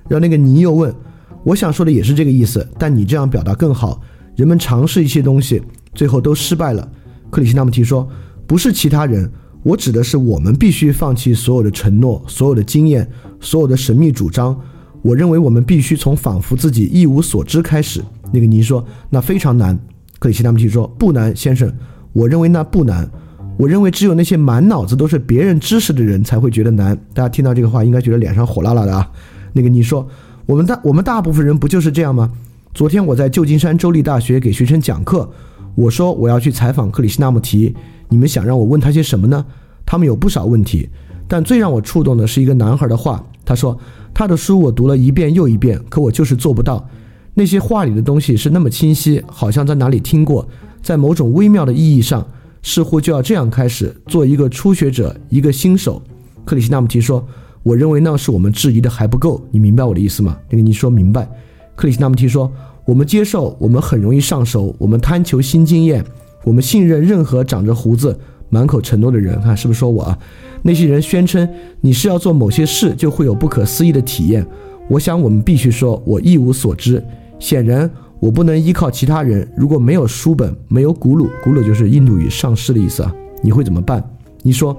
[0.09, 0.93] 让那个尼又问。
[1.43, 4.01] 我想说的也是这个意思，但你这样表达更好。
[4.35, 5.61] 人们尝试一些东西，
[5.93, 6.87] 最后都失败了。
[7.29, 8.07] 克里希那穆提说
[8.45, 9.29] ：“不是其他人，
[9.63, 14.59] 我指的是我们必须放弃所有的承诺、所有的经验、所有的神秘主张。
[15.01, 19.77] 我认为我们必须从仿佛自己一无所知开始。”那个尼说：“那非常难。”
[20.19, 21.71] 克里希那穆提说：“不难，先生，
[22.13, 23.09] 我认为那不难。
[23.57, 29.11] 我认为只有那些满脑子都是别人知识的人才会觉得难。”大家听到这个话，应该觉得脸上火辣辣的啊。
[29.53, 30.07] 那个你说，
[30.51, 32.29] 我们大我们大部分人不就是这样吗？
[32.73, 35.31] 昨天我在旧金山州立大学给学生讲课，
[35.75, 37.73] 我说我要去采访克里希那穆提，
[38.09, 39.45] 你们想让我问他些什么呢？
[39.85, 40.89] 他们有不少问题，
[41.25, 43.25] 但最让我触动的是一个男孩的话。
[43.45, 43.79] 他说
[44.13, 46.85] ：“他的书我读了一遍又一遍，可我就是做不到。
[47.33, 50.45] 那些话里的东西是那么清晰，好像在哪里听过，
[50.81, 52.27] 在某种微妙的意义上，
[52.61, 56.01] 似乎就要这样开始做一个初学者，一个新手。”
[56.43, 57.25] 克里希那穆提说
[57.63, 59.41] ：“我认为那是我们质疑的还不够。
[59.51, 61.29] 你明白我的意思吗？”那个你说明白。
[61.75, 62.51] 克里希那穆提说
[62.85, 66.03] ：“我们接受，我们很容易上手，我们贪求新经验，
[66.43, 68.19] 我们信任任何长着胡子、
[68.49, 69.39] 满口承诺的人。
[69.41, 70.17] 看是不是说我啊？
[70.63, 71.47] 那些人宣称
[71.79, 74.45] 你是要做某些事，就会有不可思议的体验。
[74.89, 77.03] 我想我们必须说，我一无所知。
[77.39, 79.49] 显然，我不能依靠其他人。
[79.57, 84.03] 如果没有书本，没有古鲁，古鲁就是印度语上师的意思啊，你会怎么办？
[84.43, 84.77] 你说，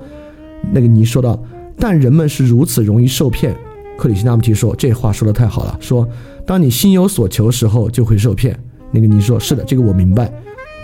[0.70, 1.42] 那个你说到，
[1.76, 3.56] 但人们是如此容易受骗。
[3.98, 6.08] 克里希那穆提说这话说的太好了，说。
[6.44, 8.58] 当你心有所求时候，就会受骗。
[8.90, 10.26] 那个你说是的，这个我明白。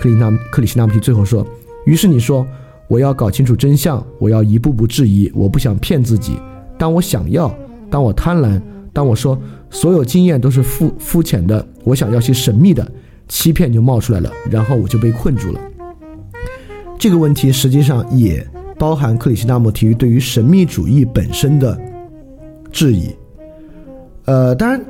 [0.01, 1.45] 克里纳克里希纳穆提最后说
[1.85, 2.47] ：“于是你说，
[2.87, 6.39] 我要搞清楚真相，我要一步步质疑，我不想骗自己。
[6.79, 7.53] 当我想要，
[7.91, 9.37] 当我贪婪，当我说
[9.69, 12.89] 所有经验都是肤肤浅的，我想要些神秘的，
[13.27, 15.61] 欺骗就冒出来了，然后我就被困住了。
[17.01, 18.47] 这个问题实际上也
[18.79, 21.79] 包含克里希纳穆提对于神秘主义本身的
[22.71, 23.11] 质疑。
[24.25, 24.81] 呃，当然。”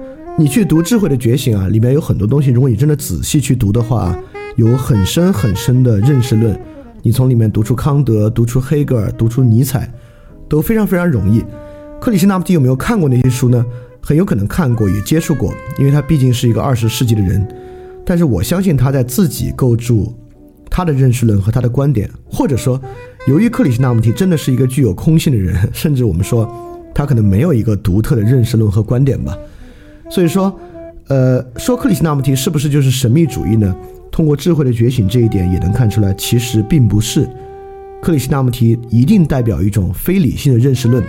[0.40, 4.16] 你去读《智慧的觉醒》啊，里面有很多东西，如果你真的仔细去读的话，
[4.55, 6.57] 有很深很深的认识论。
[7.03, 9.92] 你从里面读出康德，读出黑格尔，读出尼采，
[10.48, 11.44] 都非常非常容易。
[12.01, 13.66] 克里希那穆提有没有看过那些书呢？
[14.01, 17.44] 很有可能看过，也接触过，因为他毕竟是一个二十世纪的人。
[18.07, 20.14] 但是我相信他在自己构筑
[20.70, 22.81] 他的认识论和他的观点，或者说，
[23.29, 26.51] 由于克里希那穆提真的是一个具有空性的人， 甚至我们说
[26.95, 29.37] 他可能没有一个独特的认识论和观点吧。
[30.09, 30.59] 所以说，
[31.09, 33.77] 呃，说克里希那穆提是不是就是神秘主义呢？
[34.11, 37.29] 通过智慧的觉醒这一点也能看出来，其实并不是。
[38.01, 41.05] 克里希那穆提一定代表一种非理性的认识论，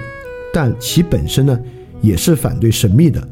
[0.54, 1.58] 但其本身呢，
[2.02, 3.26] 也是反对神秘的。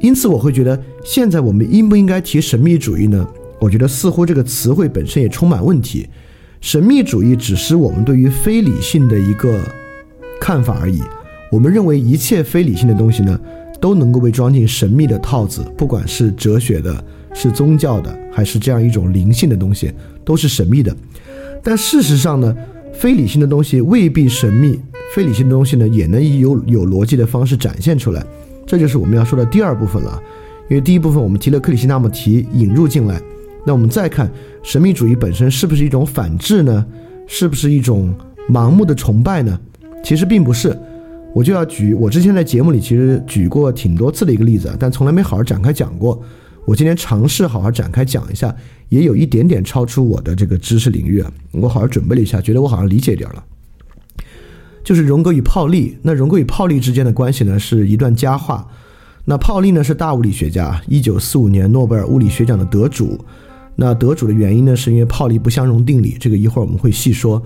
[0.00, 3.24] 因此，我会觉得现在我们应不应该提神秘主义呢？
[3.60, 6.08] 我觉得似乎这个词汇本身也充满问题。
[6.66, 9.62] 神秘主义只是我们对于非理性的一个
[10.40, 11.00] 看法而已。
[11.48, 13.38] 我们认为一切非理性的东西呢？
[13.80, 19.92] 都能够被装进神秘的套子，不管是哲学的、是宗教的，还是这样一种灵性的东西，
[20.24, 20.92] 都是神秘的。
[21.62, 22.52] 但事实上呢，
[22.92, 24.76] 非理性的东西未必神秘，
[25.14, 28.26] 非理性的东西呢，也能以有有逻辑的方式展现出来。
[28.66, 30.20] 这就是我们要说的第二部分了。
[30.68, 33.22] 因为第一部分我们提了克里希那穆提引入进来，
[33.66, 34.30] 那我们再看
[34.62, 36.86] 神秘主义本身是不是一种反制呢？
[37.26, 38.14] 是不是一种
[38.48, 39.58] 盲目的崇拜呢？
[40.04, 40.78] 其实并不是。
[41.34, 46.22] 我就要举我之前在节目里其实举过挺多次的一个例子，但从来没好好展开讲过。
[46.64, 48.54] 我今天尝试好好展开讲一下，
[48.88, 51.30] 也有一点点超出我的这个知识领域啊。
[51.52, 53.44] 我好好准备了一下，觉得我好像理解点了。
[54.84, 58.66] 就是荣格与泡利，那荣格与泡利之间的关系呢，是一段佳话。
[59.24, 63.18] 那泡利呢是大物理学家，一九四五年诺贝尔物理学奖的得主。
[63.76, 67.40] 那得主的原因呢，是因为泡利不相容定理，这个一会儿我们会细说，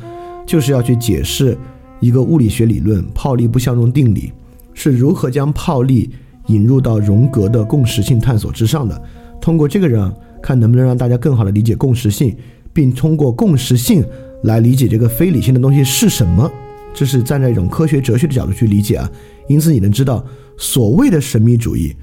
[0.47, 1.59] 就是要去解释。
[1.99, 4.33] 一个物理学理论——泡利不相容定理，
[4.73, 6.09] 是如何将泡利
[6.47, 9.03] 引入到荣格的共识性探索之上的？
[9.39, 12.35] 通过这个人，看能不能让大家更好的理解共识性，
[12.73, 14.03] 并通过共识性
[14.45, 16.51] 来理解这个非理性的东西是什么。
[16.95, 19.11] 这是站在一种科学哲学的角度去理解啊。
[19.47, 20.25] 因此，你能知道，
[20.57, 21.95] 所谓的神秘主义，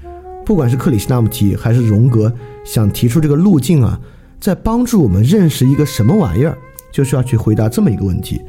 [0.46, 2.32] 不管是克里希那穆提还是荣格
[2.64, 4.00] 想提出这个路径啊，
[4.40, 6.56] 在帮助我们认识一个什么玩意儿，
[6.92, 8.40] 就是要去回答这么一个问题。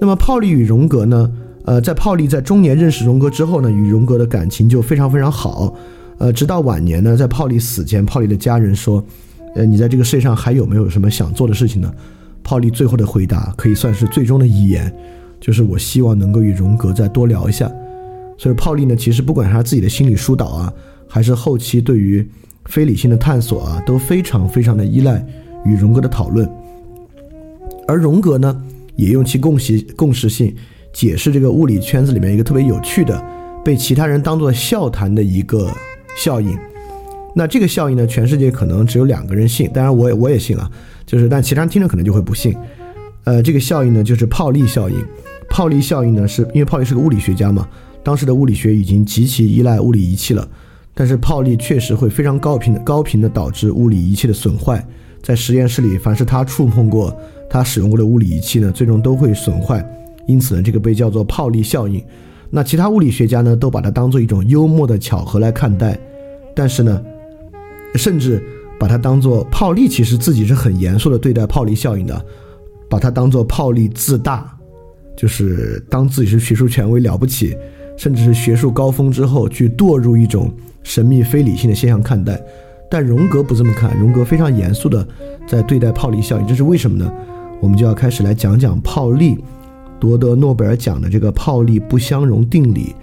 [0.00, 1.32] 那么，泡利与荣格呢？
[1.64, 5.74] 呃，在泡利在中年认识荣格之后呢，与荣格的感情就非常非常好。
[6.18, 9.04] 呃，直到晚年呢，在泡利死前，泡利的家人说
[9.56, 11.92] ：“呃，你在这个世界上还有没有什么想做的事情呢？”
[12.44, 14.94] 泡利最后的回答可以算是最终的遗言，
[15.40, 17.68] 就是我希望能够与荣格再多聊一下。
[18.38, 20.72] 所以，泡利呢，其实不管他自己的心理疏导啊，
[21.08, 22.24] 还是后期对于
[22.68, 25.24] 非理性的探索啊，都非常非常的依赖
[25.64, 26.48] 与荣格的讨论。
[27.88, 28.62] 而荣格呢？
[28.96, 30.56] 也用其共识共识性
[30.90, 33.22] 解释这个物理圈子里面一个特别有趣的，
[33.62, 35.70] 被其他人当做笑谈的一个
[36.16, 36.56] 效应。
[37.34, 40.70] 那这个效应呢，全世界可能只有两个人信，当然我也我也信啊，
[41.04, 42.56] 就是但其他人听着可能就会不信。
[43.24, 44.96] 呃，这个效应呢，就是泡利效应。
[45.50, 47.68] 泡利效应呢，是因为泡利是个物理学家嘛，
[48.02, 50.48] 当时的物理学已经极其依赖物理仪器了，
[50.98, 54.82] 但是泡利确实会非常高频的高频的导致物理仪器的损坏。
[55.22, 57.14] 在实验室里，凡是他触碰过、
[57.50, 59.86] 他使用过的物理仪器呢，最终都会损坏。
[60.26, 62.02] 因此呢，这个被叫做泡利效应。
[62.48, 65.98] 那其他物理学家呢，都把它当做一种幽默的巧合来看待。
[66.54, 67.04] 但是呢，
[67.96, 68.42] 甚至
[68.80, 72.24] 把它当做泡利，其实自己是很严肃的对待泡利效应的，
[72.88, 74.56] 把它当做泡利自大，
[75.14, 77.54] 就是当自己是学术权威了不起，
[77.98, 80.50] 甚至是学术高峰之后，去堕入一种
[80.86, 82.40] 神秘非理性的现象看待。
[82.88, 85.04] 但荣格不这么看，荣格非常严肃的
[85.44, 87.12] 在对待泡利效应，这是为什么呢？
[87.60, 89.36] 我们就要开始来讲讲泡利
[89.98, 92.94] 夺得诺贝尔奖的这个泡利不相容定理。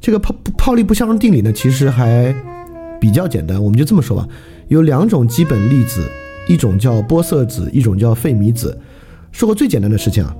[0.00, 2.34] 这个泡泡利不相容定理呢，其实还
[2.98, 4.26] 比较简单，我们就这么说吧，
[4.68, 6.02] 有两种基本粒子，
[6.48, 8.78] 一种叫玻色子，一种叫费米子。
[9.30, 10.34] 说个最简单的事情啊，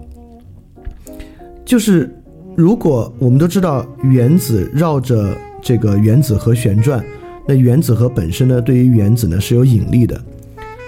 [1.62, 2.11] 就是
[2.57, 5.37] 如果我们都知道原子绕着
[5.68, 7.04] 这个原子核旋转。
[7.46, 10.18] 那原子核本身呢，对于原子呢是有引力的，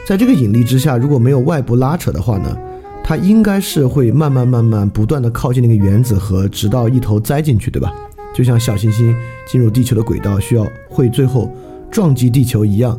[0.09, 2.57] 在这个引力之下，如果没有外部拉扯的话呢，
[3.05, 7.93] 它应该是会慢慢慢慢不断的靠近那个原子核，直到一头栽进去，对吧？
[8.35, 9.15] 就像小行星
[9.47, 11.55] 进入地球的轨道需要会最后
[11.91, 12.99] 撞击地球一样。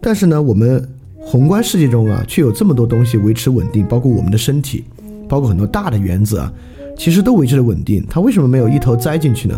[0.00, 0.84] 但是呢，我们
[1.20, 4.82] 宏观世界中啊，却有这么多东西维持稳定，包括我们的身体，
[5.28, 6.52] 包括很多大的原子啊，
[6.96, 8.04] 其实都维持着稳定。
[8.10, 9.56] 它为什么没有一头栽进去呢？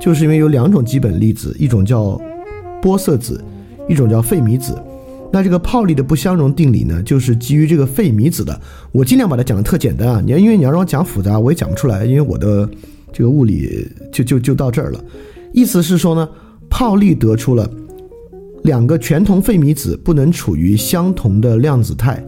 [0.00, 2.20] 就是因为有两种基本粒子，一种叫。
[2.80, 3.42] 玻色子，
[3.88, 4.80] 一种叫费米子。
[5.32, 8.60] 那这个泡利的不相容定理呢，就是基于这个费米子的。
[8.92, 12.70] 我尽量把它讲的特简单啊，你要因为你要让我讲复杂，我也讲不出来，因为我的
[13.12, 15.04] 这个物理就就就到这儿了。
[15.52, 16.28] 意思是说呢，
[16.70, 17.68] 泡利得出了
[18.62, 22.24] 两个全同费米子不能处于相同的量子态，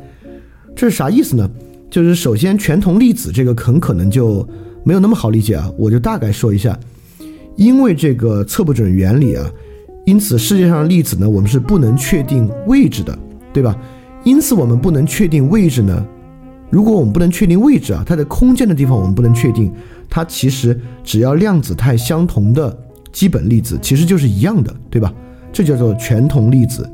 [0.74, 1.48] 这是啥意思呢？
[1.88, 4.44] 就是首先全同粒子这个很可能就
[4.82, 6.76] 没有那么好理解啊，我就大概说一下，
[7.56, 9.50] 因为这个测不准原理啊。
[10.06, 13.16] 因此，世界上的粒子呢，我们是不能确定位置的，
[13.52, 13.76] 对吧？
[14.24, 16.04] 因此，我们不能确定位置呢。
[16.70, 19.72] 如果我们不能确定位置啊，它在空间的地方我们不能确定，
[20.08, 22.76] 它其实只要量子态相同的
[23.12, 25.12] 基本粒子其实就是一样的，对吧？
[25.52, 26.88] 这叫做全同粒子。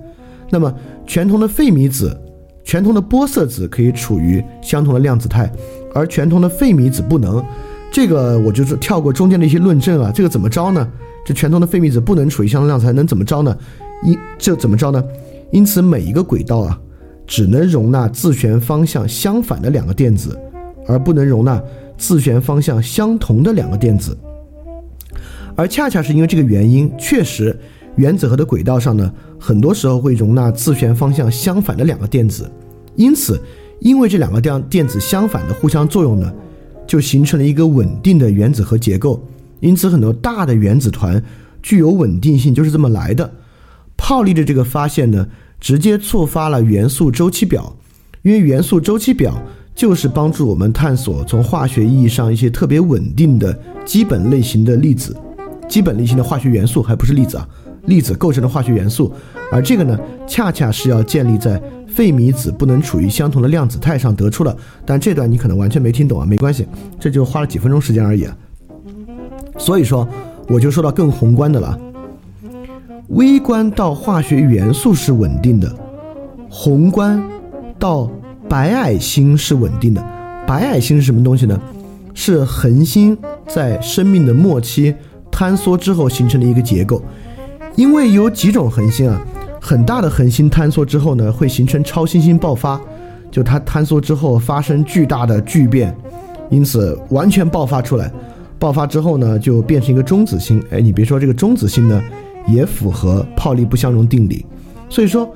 [0.51, 0.73] 那么，
[1.07, 2.19] 全同的费米子、
[2.64, 5.51] 全同的玻色子可以处于相同的量子态，
[5.95, 7.42] 而全同的费米子不能。
[7.90, 10.87] 这个我就是跳过中间的一些论证啊，这个怎么着呢？
[11.25, 13.57] 这全同的费米子不能处于相同量子，能怎么着呢？
[14.05, 15.03] 因这怎么着呢？
[15.51, 16.79] 因此每一个轨道啊，
[17.27, 20.38] 只能容纳自旋方向相反的两个电子，
[20.87, 21.61] 而不能容纳
[21.96, 24.16] 自旋方向相同的两个电子。
[25.55, 27.59] 而恰恰是因为这个原因，确实
[27.94, 32.51] 原子核的轨道上呢，很多时候会容纳自旋方向相反的两个电子。
[32.94, 33.40] 因此，
[33.81, 36.31] 因为这两个电电子相反的互相作用呢，
[36.87, 39.22] 就形成了一个稳定的原子核结构。
[39.61, 41.22] 因此，很多大的原子团
[41.62, 43.33] 具有稳定性，就是这么来的。
[43.96, 45.27] 泡利的这个发现呢，
[45.59, 47.75] 直接触发了元素周期表，
[48.22, 49.42] 因为元素周期表
[49.75, 55.16] 就是帮助我们探索从化学意义上一些特别稳定的基本类型的粒子、
[55.66, 57.49] 基本类型的化学元素，还不是粒子啊，
[57.87, 59.12] 粒子构成的化学元素。
[59.51, 64.57] 而这个呢，恰恰是要建立在费米子不能处于相同的量子态上得出的。
[64.85, 66.66] 但这段你可能完全没听懂啊，没关系，
[66.99, 68.37] 这就花了几分钟时间而已啊。
[69.57, 70.07] 所以说，
[70.49, 71.79] 我就说到更宏观的了。
[73.09, 75.72] 微观到化学元素是稳定的，
[76.51, 77.22] 宏观
[77.79, 78.11] 到
[78.49, 80.05] 白矮星是稳定的。
[80.46, 81.61] 白矮星是什么东西呢？
[82.14, 84.94] 是恒星在生命的末期
[85.31, 87.01] 坍缩之后形成的一个结构。
[87.77, 89.21] 因为有几种恒星啊，
[89.61, 92.81] 很大的恒星坍缩之后呢，会形成超新星爆发，
[93.31, 95.95] 就它坍缩之后发生巨大的巨变，
[96.49, 98.11] 因此完全爆发出来。
[98.59, 100.62] 爆发之后呢，就变成一个中子星。
[100.71, 102.03] 哎，你别说，这个中子星呢，
[102.49, 104.47] 也符合泡利不相容定理。
[104.89, 105.31] 所以说，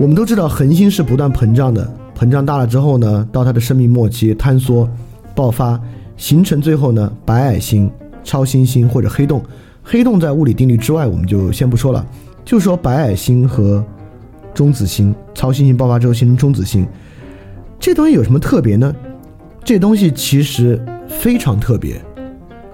[0.00, 1.86] 我们都知道恒星是不断膨胀的，
[2.18, 4.88] 膨胀大了之后呢，到它的生命末期坍缩、
[5.34, 5.78] 爆发，
[6.16, 7.90] 形成最后呢白矮星、
[8.24, 9.42] 超新星或者黑洞。
[9.90, 12.06] 黑洞在物理定律之外，我们就先不说了，
[12.44, 13.82] 就说白矮星和
[14.52, 16.86] 中子星、超新星爆发之后形成中子星，
[17.80, 18.94] 这东西有什么特别呢？
[19.64, 20.80] 这东西其实。
[21.08, 21.98] 非常特别，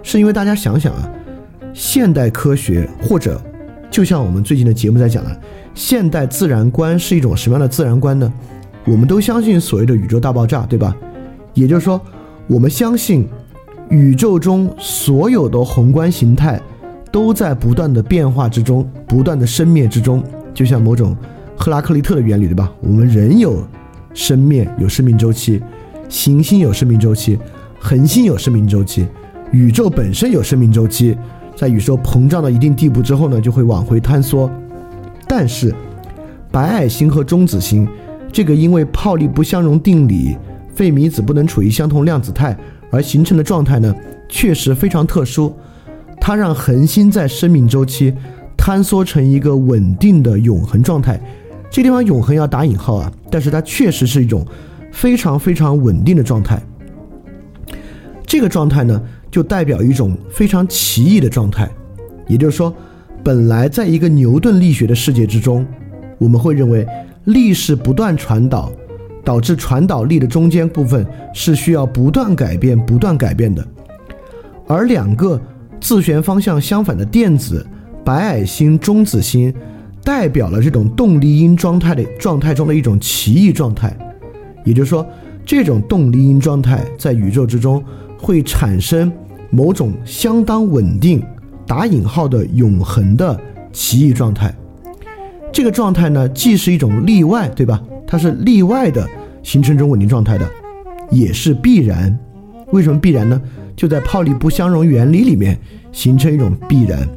[0.03, 1.09] 是因为大家想想啊，
[1.73, 3.41] 现代科学或者
[3.89, 5.41] 就像我们最近的节目在讲的，
[5.73, 8.31] 现代自然观是一种什么样的自然观呢？
[8.87, 10.95] 我们都相信所谓的宇宙大爆炸，对吧？
[11.55, 11.99] 也就是说，
[12.49, 13.25] 我们相信
[13.89, 16.61] 宇宙中所有的宏观形态
[17.15, 20.21] 都在不断的变化之中，不断的生灭之中，
[20.53, 21.17] 就像某种
[21.57, 22.69] 赫拉克利特的原理，对吧？
[22.81, 23.65] 我们人有
[24.13, 25.63] 生灭，有生命周期，
[26.09, 27.39] 行星有生命周期。
[27.79, 29.07] 恒星有生命周期，
[29.53, 31.17] 宇宙本身有生命周期，
[31.55, 34.51] 在宇宙膨胀到一定地步之后呢，就会往回坍缩。
[35.29, 35.73] 但是，
[36.51, 37.87] 白矮星和中子星
[38.33, 40.37] 这个因为泡利不相容定理，
[40.75, 42.57] 费米子不能处于相同量子态
[42.91, 43.95] 而形成的状态呢，
[44.29, 45.55] 确实非常特殊。
[46.27, 48.11] 它让恒星在生命周期
[48.57, 51.21] 坍缩成一个稳定的永恒状态。
[51.71, 54.43] 这地方“永恒”要打引号啊，但是它确实是一种
[54.91, 56.59] 非常非常稳定的状态。
[58.27, 61.69] 这个状态呢，就代表一种非常奇异的状态。
[62.27, 62.75] 也就是说，
[63.23, 65.67] 本来在一个牛顿力学的世界之中，
[66.17, 66.87] 我们会认为
[67.25, 68.73] 力是不断传导，
[69.23, 73.63] 导致传导力的中间部分是需要不断改变、不断改变的。
[74.67, 75.39] 而两个
[75.85, 77.65] 自旋方向相反的电子——
[78.03, 79.53] 白矮星、中子星，
[80.03, 83.95] 代表了这种动力因状态的状态中的一种奇异状态。
[84.65, 85.07] 也就是说，
[85.45, 87.85] 这种动力因状态在宇宙之中
[88.17, 89.13] 会产生
[89.51, 91.23] 某种相当稳定。
[91.67, 93.39] 打引号的永恒的
[93.71, 94.55] 奇异状态，
[95.53, 97.83] 这个状态呢，既是一种例外，对吧？
[98.07, 99.07] 它是例外的
[99.43, 100.49] 形成这种稳定状态的，
[101.11, 102.19] 也是必然。
[102.73, 103.39] 为什么必然呢？
[103.77, 105.59] 就在泡利不相容原理里面
[105.93, 107.09] 形成一种必然。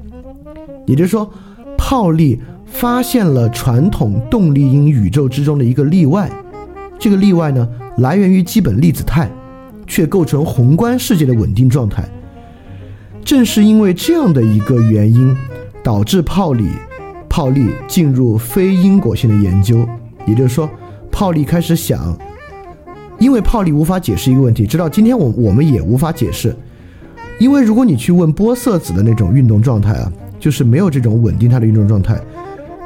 [0.85, 1.31] 也就是说，
[1.77, 6.31] 泡利发现了传统动力因宇宙之中的一个例外，
[6.97, 7.67] 这个例外呢，
[7.97, 9.29] 来源于基本粒子态，
[9.85, 12.07] 却构成宏观世界的稳定状态。
[13.23, 15.35] 正是因为这样的一个原因，
[15.83, 16.69] 导致泡利
[17.27, 19.87] 泡利进入非因果性的研究。
[20.25, 20.69] 也就是说，
[21.11, 22.17] 泡利开始想，
[23.19, 26.55] 因为泡利无法解释一个问题，直到今天我我们也无法解释。
[27.39, 32.19] 因为如果你去问玻色子的那种运动状态啊，就是没有这种稳定态的运动状态，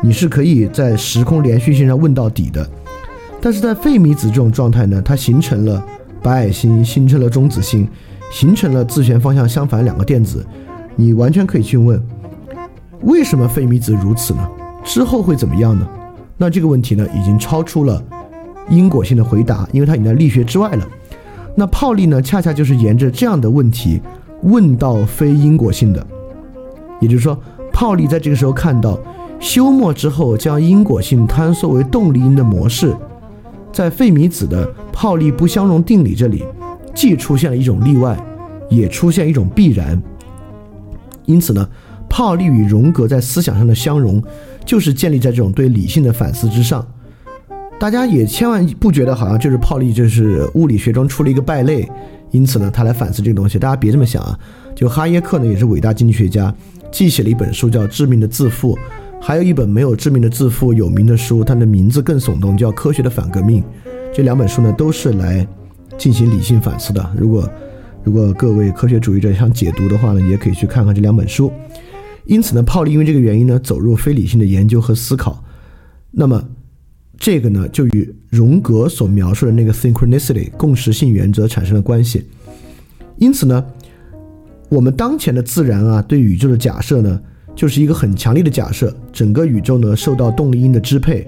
[0.02, 2.68] 你是可以在时空连续性上问到底的。
[3.40, 5.84] 但是在费米子这种状态呢，它形成了
[6.22, 7.88] 白矮星，形成了中子星。
[8.32, 10.46] 形成了自旋方向相反两个电子，
[10.96, 12.02] 你完全可以去问，
[13.02, 14.50] 为什么费米子如此呢？
[14.86, 15.86] 之后会怎么样呢？
[16.38, 18.02] 那这个问题呢，已经超出了
[18.72, 20.88] 因果性的回答，因为它已经在力学之外了。
[21.54, 24.02] 那泡利呢，恰恰就是沿着这样的问题
[24.44, 26.08] 问到非因果性的，
[27.00, 27.38] 也就是说，
[27.72, 28.98] 泡利在这个时候看到
[29.40, 32.96] 休谟之后将因果性坍缩为动力因的模式，
[33.72, 36.44] 在费米子的泡利不相容定理这里。
[36.94, 38.18] 既出现了一种例外，
[38.70, 40.02] 也出现一种必然。
[41.26, 41.68] 因此呢，
[42.10, 44.22] 泡利与荣格在思想上的相容，
[44.66, 46.86] 就是建立在这种对理性的反思之上。
[47.82, 51.90] 大家也千万不觉得好像就是泡利就是物理学中出了一个败类，
[52.30, 53.58] 因此呢，他来反思这个东西。
[53.58, 54.40] 大家别这么想啊！
[54.76, 56.54] 就哈耶克呢，也是伟大经济学家，
[56.92, 58.76] 既写了一本书叫《致命的自负》，
[59.20, 63.64] 还有一本没有致命的自负有名的书，它的名字更耸动，叫《科学的反革命》。
[64.14, 65.48] 这两本书呢，都是来。
[65.98, 67.12] 进行理性反思的。
[67.16, 67.48] 如果
[68.04, 71.52] 如果各位科学主义者想解读的话呢，也可以去看看这两本书。
[72.26, 75.44] 因此呢，泡利因为这个原因呢，走入非理性的研究和思考。
[76.12, 76.44] 那么
[77.22, 82.26] 这个呢，就与荣格所描述的那个 synchronicity 共识性原则产生了关系。
[83.18, 83.64] 因此呢，
[84.70, 87.22] 我们当前的自然啊，对宇宙的假设呢，
[87.56, 91.28] 就是一个很强烈的假设：整个宇宙呢，受到动力因的支配，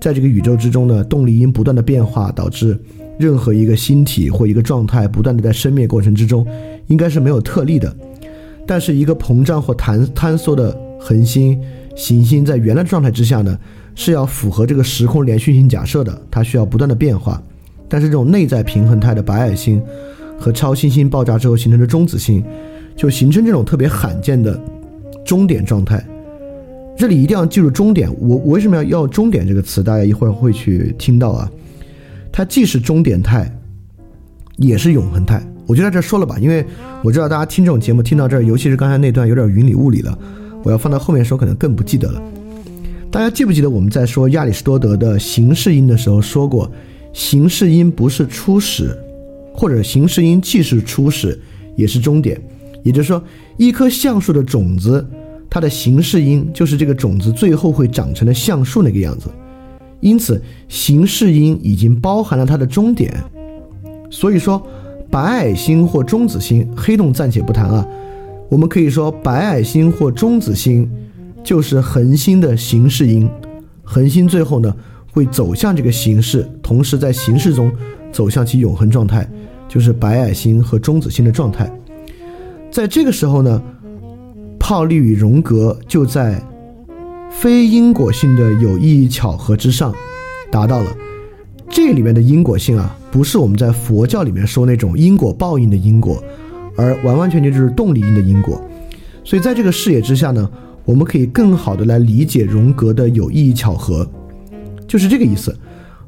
[0.00, 2.78] 在这个宇宙之中呢，动力因不断的变化，导致。
[3.16, 6.44] 任何一个星体或一个状态不断的在生灭过程之中，
[6.88, 7.92] 应该是没有特例的。
[8.66, 11.60] 但是一个膨胀或坍坍缩的恒星、
[11.94, 13.56] 行星在原来状态之下呢，
[13.94, 17.42] 是要符合这个时空连续性假设的，它需要不断的变化。
[17.88, 19.80] 但是这种内在平衡态的白矮星
[20.38, 22.42] 和超新星爆炸之后形成的中子星，
[22.96, 24.58] 就形成这种特别罕见的
[25.24, 26.04] 终点状态。
[26.96, 29.82] 这里一定要记住终点，我我为什么要要终点这个词？
[29.82, 31.50] 大家一会儿会去听到啊。
[32.32, 33.50] 它既是终点态，
[34.56, 35.42] 也是永恒态。
[35.66, 36.64] 我就在这说了吧，因为
[37.02, 40.18] 我知道大家听这种节目听到这儿，尤其是刚才那段有点云里雾里了，
[40.62, 42.22] 我要放到后面说可能更不记得了。
[43.14, 46.68] 大家记不记得我们在说亚里士多德的形式因的时候说过，
[47.12, 48.90] 形式因不是初始，
[49.54, 51.40] 或者形式因既是初始
[51.76, 52.36] 也是终点。
[52.82, 53.22] 也就是说，
[53.56, 55.06] 一棵橡树的种子，
[55.48, 59.28] 它的形式因就是这个种子最后会长成的橡树那个样子。
[60.00, 63.14] 因此，形式因已经包含了它的终点，
[64.10, 64.60] 所以说，
[65.08, 67.86] 白矮星或中子星，黑洞暂且不谈啊，
[68.48, 70.90] 我们可以说白矮星或中子星
[71.44, 73.28] 就是恒星的形式因，
[73.84, 74.74] 恒星最后呢
[75.12, 77.70] 会走向这个形式，同时在形式中
[78.10, 79.28] 走向其永恒状态，
[79.68, 81.70] 就是白矮星和中子星的状态。
[82.72, 83.62] 在这个时候呢，
[84.58, 86.42] 泡利与荣格就在。
[87.36, 89.92] 非因果性的有意义巧合之上，
[90.52, 90.96] 达到了
[91.68, 96.22] 这里面的因果性啊，不是我们在佛教里面说那种因果报应的因果，
[96.76, 98.62] 而完完全全就是动力因的因果。
[99.24, 100.48] 所以在这个视野之下呢，
[100.84, 104.08] 我们可以更好的来理解荣格的有意义巧合，
[104.86, 105.54] 就是这个意思。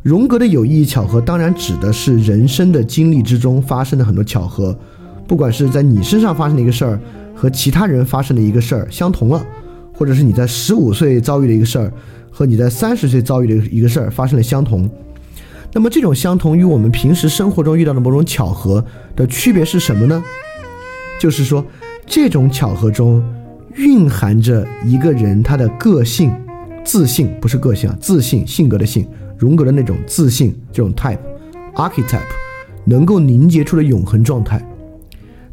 [0.02, 4.78] 荣格的有意义巧合当然指的是人生的经历之中发生的很多巧合，
[5.26, 7.00] 不管是在你身上发生的一个事儿
[7.34, 9.44] 和其他人发生的一个事儿相同了，
[9.92, 11.92] 或者是你在十五岁遭遇的一个事儿
[12.30, 14.88] 和你在三十岁遭遇的一个事儿发生了相同。
[15.72, 18.84] 那么这种相同与我们平时生活中遇到的某种巧合
[19.16, 20.22] 的区别是什么呢？
[21.18, 21.64] 就是说，
[22.06, 23.20] 这种巧合中
[23.76, 26.32] 蕴含着一个人他的个性、
[26.84, 29.06] 自信，不是个性啊，自信性格的性，
[29.36, 32.20] 荣格的那种自信，这种 type，archetype，
[32.84, 34.66] 能够凝结出的永恒状态。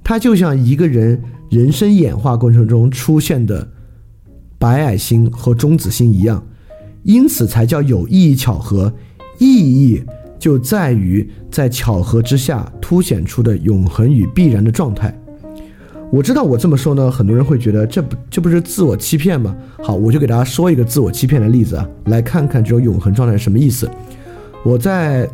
[0.03, 3.67] 它就像一个人人生演化过程中出现的
[4.57, 6.41] 白矮星和中子星一样，
[7.03, 8.93] 因此才叫有意义巧合。
[9.39, 10.01] 意义
[10.39, 15.13] 就在于在巧合之下凸显出的永恒与必然的状态。
[16.13, 19.55] 我知道我这么说呢，很多人会觉得这不这不是自我欺骗吗？
[19.81, 23.89] 好，我就给大家说一个自我欺骗的例子啊，来看看这种永恒状态是什么意思。
[24.63, 25.27] 我在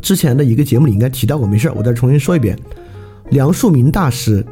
[0.00, 2.58] 之前的一个节目里应该提到过，没事儿，我再重新说一遍。
[3.28, 4.42] 梁漱溟大师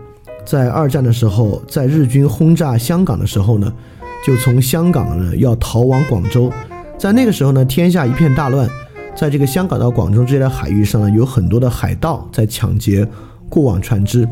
[0.44, 3.72] 在二战的时候，在日军轰炸香港的时候呢，
[4.26, 6.53] 就从香港呢要逃往广州。
[6.99, 8.68] 在那个时候呢，天下一片大乱，
[9.16, 13.09] 在这个香港到广州之间的海域上呢，有很多的海盗在抢劫
[13.49, 14.28] 过往船只。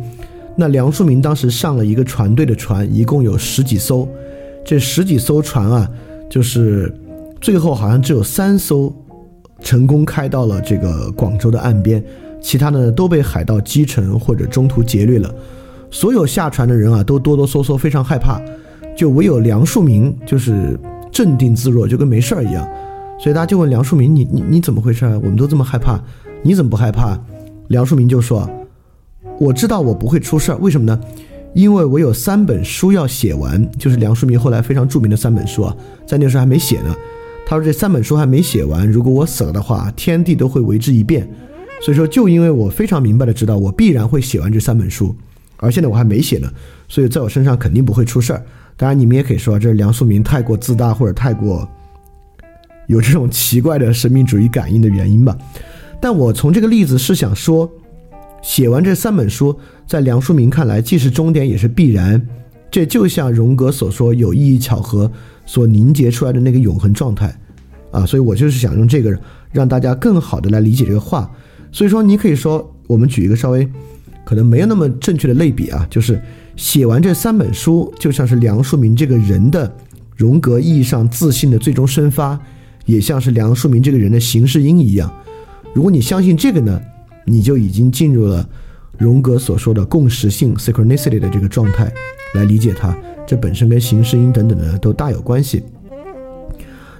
[0.56, 4.08] 那梁漱溟当时上了一个船队的船，一共有十几艘，
[4.64, 5.90] 这十几艘船啊，
[6.30, 6.92] 就是
[7.40, 8.92] 最后好像只有三艘
[9.60, 12.02] 成功开到了这个广州的岸边，
[12.40, 15.32] 其他的都被海盗击沉或者中途劫掠了。
[15.90, 18.40] 所有下船的人啊，都哆哆嗦嗦，非常害怕，
[18.96, 20.78] 就唯有梁漱溟就是。
[21.12, 22.68] 镇定自若，就跟没事儿一样，
[23.18, 25.18] 所以大家就问梁漱溟：“你你你怎么回事啊？
[25.22, 25.98] 我们都这么害怕，
[26.42, 27.18] 你怎么不害怕？”
[27.68, 28.46] 梁漱溟就说
[29.38, 31.00] ：“我知道我不会出事儿，为什么呢？
[31.54, 35.76] 因为我有三本书要写完，就是梁漱溟后来非常著名的三本书啊，
[36.06, 36.94] 在那时候还没写呢。
[37.46, 41.28] 他说这三本书还没写完，如果我死了的话，天地都会为之一变。
[41.80, 45.14] 所以说，就因为我非常明白的知道我必然会写完这三本书，
[45.58, 46.50] 而现在我还没写呢，
[46.88, 48.42] 所以在我身上肯定不会出事儿。”
[48.76, 51.66] 当然，你们也可以说这是梁漱溟太过自大，或者太过
[52.88, 55.36] 有这种奇怪的神秘主义感应的原因吧。
[56.00, 57.70] 但我从这个例子是想说，
[58.42, 62.20] 写完这三本书，在梁漱溟看来，既是终点，也是必然。
[62.70, 65.10] 这就像荣格所说，有意义巧合
[65.44, 67.34] 所凝结出来的那个永恒状态
[67.90, 68.04] 啊。
[68.06, 69.18] 所以我就是想用这个
[69.52, 71.30] 让大家更好的来理解这个话。
[71.72, 73.68] 所以说，你可以说，我们举一个稍微
[74.24, 76.20] 可能没有那么正确的类比啊，就是。
[76.56, 79.70] 写完这三本书，就像是梁漱溟这个人的
[80.16, 82.40] 荣格意义上自信的最终生发，
[82.86, 85.12] 也像是梁漱溟这个人的形式因一样。
[85.74, 86.80] 如果你相信这个呢，
[87.26, 88.48] 你就已经进入了
[88.96, 91.92] 荣格所说的共识性 （synchronicity） 的这个状态
[92.32, 92.96] 来理解它。
[93.26, 95.62] 这本身跟形式音等等的都大有关系。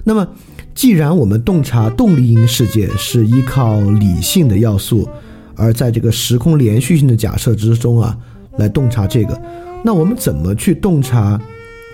[0.03, 0.27] 那么，
[0.75, 5.09] 既然我们洞察动力因世界是依靠理性的要素，
[5.55, 8.15] 而在这个时空连续性的假设之中啊。
[8.57, 9.39] 来洞察这个，
[9.85, 11.39] 那我们怎么去洞察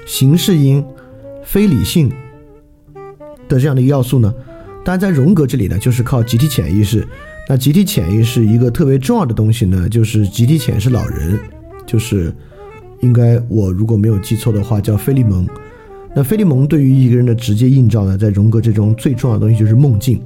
[0.05, 0.81] 形式音、
[1.43, 2.09] 非理性
[3.49, 4.33] 的这样的一个要素呢？
[4.85, 7.05] 当然，在荣格这里呢，就是靠集体潜意识。
[7.49, 11.37] 那集体潜意识一个特别重要的东西呢，就是集体潜意识老人，
[11.85, 12.33] 就是
[13.01, 15.45] 应该我如果没有记错的话，叫菲利蒙。
[16.15, 20.21] 那菲利蒙对于一个人的直接映照呢，在荣格之中最重要的东西就是梦境，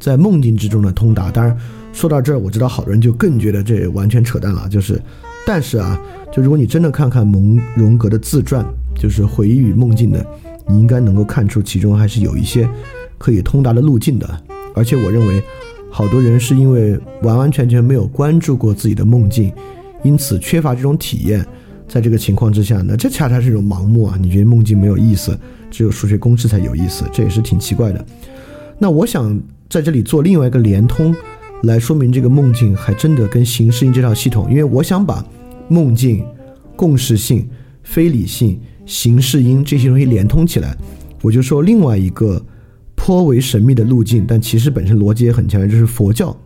[0.00, 1.30] 在梦境之中的通达。
[1.30, 1.56] 当然，
[1.92, 5.00] 说到这儿，我知道好多人就更觉得这完全扯淡了，就是。
[5.44, 6.00] 但是啊，
[6.32, 8.64] 就如果你真的看看蒙荣格的自传，
[8.94, 10.24] 就是回忆与梦境的，
[10.68, 12.66] 你应该能够看出其中还是有一些
[13.18, 14.42] 可以通达的路径的。
[14.74, 15.42] 而且我认为，
[15.94, 19.52] 好多人是因为完完全全没有关注过自己的梦境，
[20.02, 21.46] 因此缺乏这种体验。
[21.86, 24.16] 在这个情况之下呢，这恰恰是一种盲目啊！
[24.18, 25.38] 你觉得梦境没有意思，
[25.70, 28.02] 只有数学公式才有意思，这也是挺奇怪的。
[28.78, 29.38] 那我想
[29.68, 31.14] 在这里做另外一个连通。
[31.64, 35.24] 来说明这个梦境还真的跟形式因这套系统，因为我想把
[35.68, 36.24] 梦境、
[36.74, 37.48] 共识性、
[37.84, 40.76] 非理性、形式因这些东西连通起来，
[41.20, 42.42] 我就说另外一个
[43.04, 46.36] 颇为神秘的路径，但其实本身逻辑也很强，就是佛教。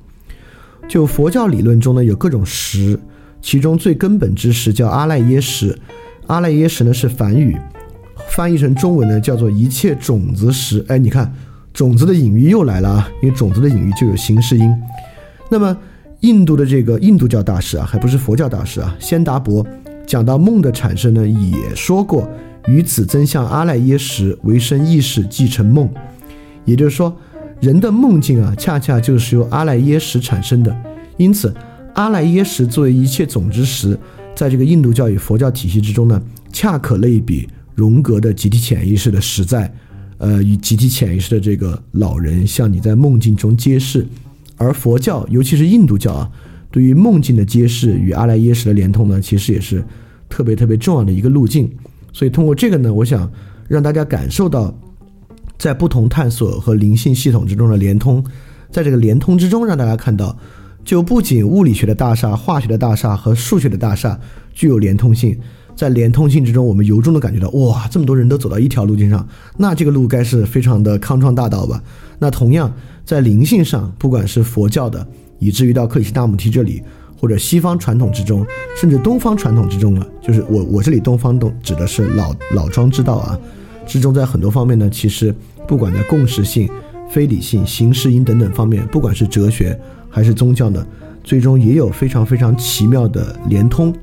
[0.89, 2.99] 就佛教理论中呢，有各种识，
[3.43, 5.79] 其中最根本之识叫阿赖耶识。
[6.29, 7.55] 阿赖耶识呢是梵语，
[8.31, 10.83] 翻译成中文呢叫做一切种子识。
[10.89, 11.31] 哎，你看。
[11.75, 13.11] 种子的隐喻又来了啊！
[13.23, 14.75] 因为种子的隐喻就有形式因。
[15.51, 15.77] 那么，
[16.21, 19.63] 印度的这个印度教大师啊，还不是佛教大师啊，仙达伯
[20.07, 22.27] 讲到梦的产生呢，也说过：
[22.67, 25.87] 与此真相阿赖耶识为生意识继承梦。
[26.67, 27.17] 也就是说，
[27.63, 30.77] 人的梦境啊，恰恰就是由阿赖耶识产生的。
[31.17, 31.55] 因此，
[31.95, 33.99] 阿赖耶识作为一切总之识，
[34.35, 39.73] 在这个印度教与佛教体系之中呢，恰可类比荣格的集体潜意识的实在。
[40.19, 44.07] 呃，与集体潜意识的这个老人向你在梦境中揭示。
[44.57, 46.31] 而佛教，尤其是印度教啊，
[46.71, 49.85] 对于梦境的揭示与阿赖耶识的连通呢，其实也是
[50.29, 51.71] 特别特别重要的一个路径。
[52.15, 53.31] 所以通过这个呢，我想
[53.69, 54.75] 让大家感受到，
[55.59, 58.25] 在不同探索和灵性系统之中的连通，
[58.71, 60.37] 在这个连通之中，让大家看到，
[60.85, 64.19] 就不仅物理学的大厦、化学的大厦和数学的大厦
[64.53, 65.39] 具有连通性，
[65.75, 69.27] 在连通性之中，我们由衷的感觉到，哇，这么多人都走到一条路径上，
[69.57, 71.83] 那这个路该是非常的康庄大道吧？
[72.19, 72.73] 那同样。
[73.07, 75.07] 在灵性上，不管是佛教的，
[75.39, 76.83] 以至于到克里希那穆提这里，
[77.17, 78.45] 或者西方传统之中，
[78.77, 83.39] 甚至东方传统之中了，就是我我这里东方都指的是老老庄之道啊，
[83.87, 85.35] 之中在很多方面呢，其实
[85.67, 86.69] 不管在共识性、
[87.09, 89.79] 非理性、形式因等等方面，不管是哲学
[90.11, 90.85] 还是宗教呢，
[91.23, 93.95] 最终也有非常非常奇妙的连通。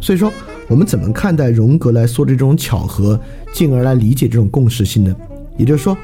[0.00, 0.32] 所以说，
[0.68, 3.20] 我们怎么看待荣格来说这种巧合，
[3.52, 5.14] 进而来理解这种共识性呢？
[5.56, 5.96] 也就是说。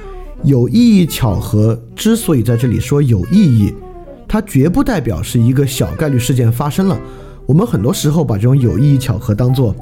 [0.42, 3.72] 有意义巧合之所以在这里说有意义，
[4.28, 7.00] 它绝不代表是一个小概率事件发生了。
[7.46, 9.74] 我们很多时候把这种有意义巧合当做，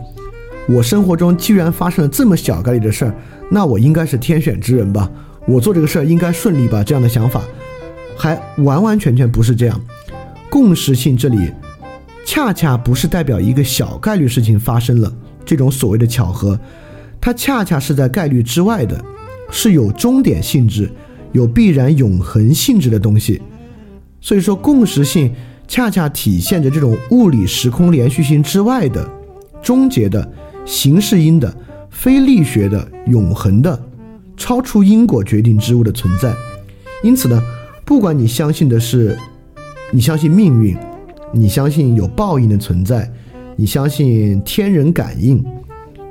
[0.69, 3.15] 我生活中居然发生了这么小概率的事儿，
[3.51, 5.11] 那我应该是天选之人吧？
[5.47, 6.85] 我做这个事儿应该顺利吧？
[6.85, 7.43] 这样的想法，
[8.17, 9.81] 还完完全全不是这样。
[10.49, 11.51] 共识性这里，
[12.25, 15.13] 恰恰不是代表一个小概率事情发生了
[15.45, 16.59] 这种所谓的巧合，
[17.21, 19.03] 它恰恰是在概率之外的。
[19.55, 20.91] 是有终点性质、
[21.33, 23.43] 有必然永恒性质的东西，
[24.19, 25.31] 所以说共识性
[25.69, 29.07] 恰恰体现着这种物理时空连续性之外的
[29.63, 30.27] 终结的
[30.65, 31.55] 形式因的
[31.91, 33.81] 非力学的永恒的
[34.37, 36.35] 超出因果决定之物的存在。
[37.03, 37.43] 因此呢，
[37.85, 39.19] 不管你相信的是
[39.93, 40.77] 你相信命运，
[41.33, 43.11] 你相信有报应的存在，
[43.57, 45.45] 你相信天人感应，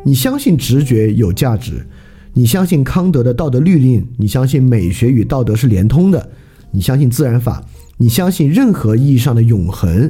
[0.03, 1.85] 你相信直觉有价值。
[2.33, 6.29] 你相信康德的道德律令，你相信美学与道德是连通的，
[6.71, 7.61] 你相信自然法，
[7.97, 10.09] 你相信任何意义上的永恒。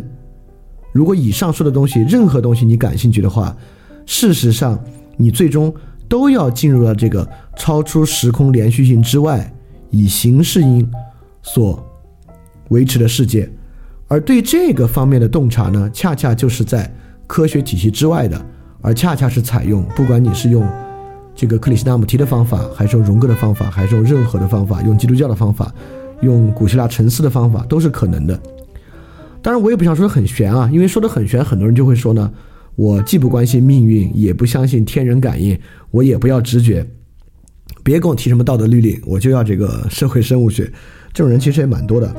[0.92, 3.58] 如果以上说的东西，任何东西你感兴趣的话，
[4.14, 4.78] 事实上
[5.16, 5.74] 你最终
[6.10, 9.50] 都要进入了这个超出时空连续性之外，
[9.90, 10.86] 以形式因
[11.42, 11.82] 所
[12.72, 13.50] 维持的世界。
[14.10, 16.94] 而对这个方面的洞察呢，恰恰就是在
[17.26, 18.46] 科学体系之外的，
[18.82, 20.68] 而恰恰是采用，不管你是用。
[21.34, 25.74] 这个克里希那穆提的方法，还是用荣格的方法，还是用任何的方法，用基督教的方法，
[26.20, 28.38] 用古希腊沉思的方法，都是可能的。
[29.42, 32.30] 当然，我也不想说的很玄啊，因为说的很玄，很多人就会说呢，
[32.76, 35.58] 我既不关心命运，也不相信天人感应，
[35.92, 36.86] 我也不要直觉，
[37.84, 40.72] 别跟我提什么道德律令，我就要这个社会生物学。
[41.14, 42.16] 这种人其实也蛮多的。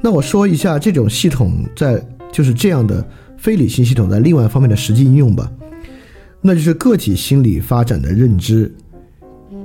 [0.00, 3.06] 那我说一下这种系统在就是这样的
[3.38, 5.50] 非理性系统在另外一方面的实际应用吧。
[6.40, 8.74] 那就是个体心理发展的认知，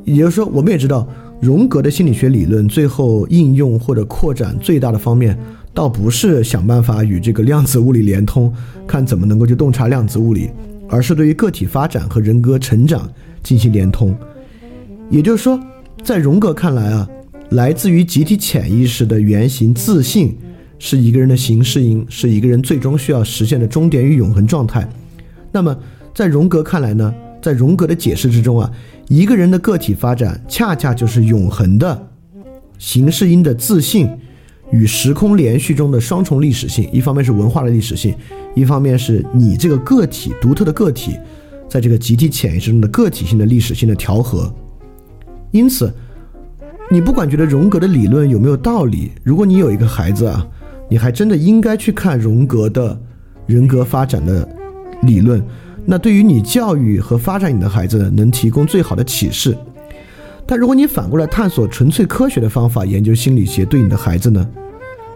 [0.05, 1.07] 也就是说，我们也知道，
[1.41, 5.35] 荣格的心理学理论最后应用或者扩展最大的方面，
[5.77, 8.51] 倒不是想办法与这个量子物理连通，
[8.87, 10.49] 看怎么能够去洞察量子物理，
[10.89, 13.07] 而是对于个体发展和人格成长
[13.43, 14.11] 进行连通。
[15.07, 15.59] 也就是说，
[16.03, 17.07] 在荣格看来啊，
[17.51, 20.35] 来自于集体潜意识的原型自信，
[20.79, 24.89] 是一个人的形式因，是一个人最终需要实现的终点与永恒状态。
[25.51, 25.77] 那么。
[26.11, 28.71] 在荣格看来呢，在荣格的解释之中啊，
[29.07, 32.07] 一个人的个体发展恰恰就是永恒的
[32.79, 34.09] 形式因的自信
[34.71, 38.13] 与时空连续中的双重历史性，一方面是文化的历史性，
[38.53, 41.17] 一方面是你这个个体独特的个体
[41.69, 44.53] 在这个集体潜意识中的个体性的历史性的调和。
[45.51, 45.93] 因此，
[46.91, 50.45] 你不管觉得荣格的理论有没有道理，如果你有一个孩子啊，
[50.89, 52.99] 你还真的应该去看荣格的
[53.45, 54.47] 人格发展的
[55.03, 55.41] 理论。
[55.85, 59.57] 那对于你教育和发展你的孩子，能提供最好的启示。
[60.49, 64.47] 但如果你反过来探索纯粹科学的方法研究心理学，对你的孩子呢，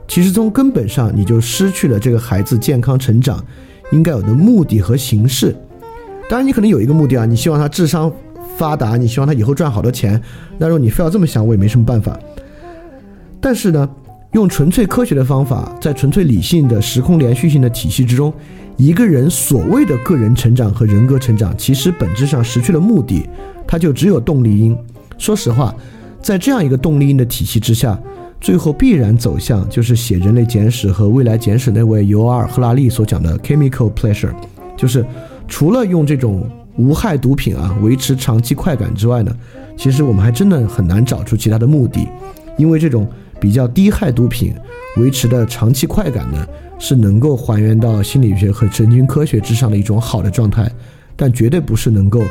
[0.05, 3.41] 其实从根本上你就失去了这个孩子健康成长
[3.93, 5.55] 应该有的目的和形式。
[6.29, 8.11] 当然，你可能有一个目的啊，你希望他智商
[8.57, 10.21] 发达，你希望他以后赚好多钱。
[10.57, 12.19] 那如果你非要这么想，我也没什么办法。
[13.39, 13.89] 但是呢，
[14.33, 18.33] 用纯粹科学的方法，在纯粹理性的时空连续性的体系之中。
[18.77, 23.29] 一个人所谓的个人成长和人格成长，其实本质上失去了目的，
[23.65, 24.75] 他就只有动力因。
[25.17, 25.73] 说实话，
[26.21, 27.99] 在这样一个动力因的体系之下，
[28.39, 34.33] 最后必然走向就是写《人类简史》和《未来简史》那位尤尔·赫拉利所讲的 chemical pleasure，
[34.75, 35.05] 就是
[35.47, 39.35] 除了用这种无害毒品啊维持长期快感之外呢，
[39.77, 42.07] 其实我们还真的很难找出其他的目的，
[42.57, 43.07] 因为这种
[43.39, 44.53] 比较低害毒品
[44.97, 46.45] 维持的长期快感呢。
[46.83, 50.67] 是能够还原到心理学和神经科学之上的一种好的状态，
[51.15, 52.23] 但绝对不是能够，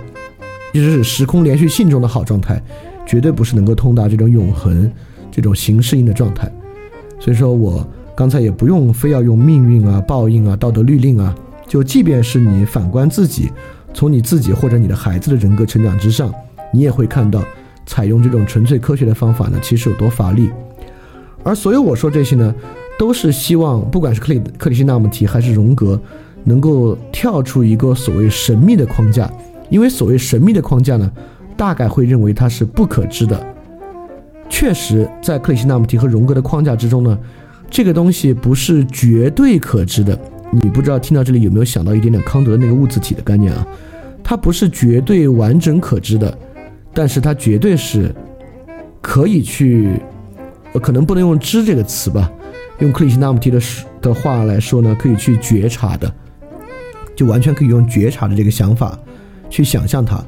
[0.73, 2.63] 就是时空连续性中的好状态，
[3.07, 4.91] 绝对不是能够通达这种永恒、
[5.31, 6.51] 这种形式性的状态。
[7.19, 11.35] 所以说我刚才也不用非要用命运啊、报应啊、道德律令啊，
[11.67, 13.51] 就即便是你反观自己，
[13.93, 16.33] 从你自己或者你的孩子的人格成长之上，
[16.73, 17.43] 你也会看到，
[17.87, 20.51] 采用这种纯粹科学的方法呢，其实有多乏力。
[21.43, 22.55] 而所有我说这些呢，
[22.99, 26.01] 都是希望，不管是克里克里希那穆提还是荣格，
[26.45, 29.31] 能够跳出一个所谓神秘的框架，
[29.71, 31.11] 因为所谓神秘的框架呢，
[31.57, 33.47] 大概会认为它是不可知的。
[34.51, 37.19] 确实，在克里希那穆提和荣格的框架之中呢，
[37.71, 40.19] 这个东西不是绝对可知的。
[40.51, 43.67] 你不知道听到这里有没有想到一点点康德的那个物自体的概念啊？
[44.23, 46.37] 它不是绝对完整可知的，
[46.93, 48.15] 但是它绝对是
[49.01, 50.01] 可以去。
[50.73, 52.31] 呃，可能不能用“知”这个词吧，
[52.79, 53.61] 用克里希那穆提的
[54.01, 56.15] 的话来说呢，可以去觉察的，
[57.17, 58.97] 就完全可以用觉察的这个想法
[59.51, 60.25] 去想象它。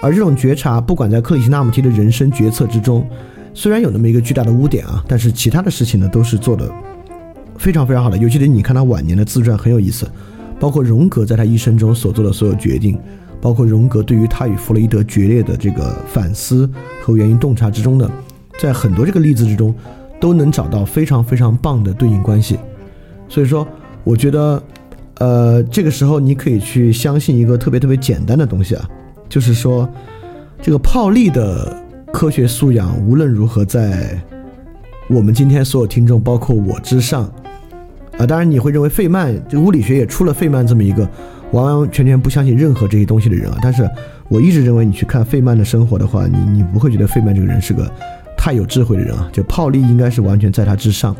[0.00, 3.06] 而这种觉察，不管在克里希那穆提的人生决策之中，
[3.52, 6.72] 虽然有那么一个巨大的污点啊，但是其他的事情呢，都是做的
[7.58, 8.16] 非常非常好的。
[8.16, 10.10] 尤其是你看他晚年的自传很有意思，
[10.58, 12.98] 包括荣格在他一生中所做的所有决定，
[13.42, 16.70] 包括荣格对于他与弗洛伊德决裂的这个反思
[17.02, 18.10] 和原因洞察之中的。
[18.58, 19.74] 在很多这个例子之中，
[20.20, 22.58] 都能找到非常非常棒的对应关系，
[23.28, 23.66] 所以说，
[24.04, 24.62] 我觉得，
[25.20, 28.88] 呃，这个时候你可以去相信一个特别特别简单的东西啊，
[29.28, 29.88] 就是说，
[30.60, 31.74] 这个泡利的
[32.12, 34.20] 科学素养无论如何在
[35.08, 37.32] 我们今天所有听众，包括我之上，
[38.18, 41.08] 啊，当然你会认为费曼，这物理学也出了费曼这么一个
[41.52, 43.88] 完完全全不相信任何这些东西的人啊，但是
[44.28, 47.90] 我一直认为你去看费曼的生活的话，你你不会觉得费曼这个人是个。
[48.42, 51.14] 太有智慧的人啊，就泡利应该是完全在他之上。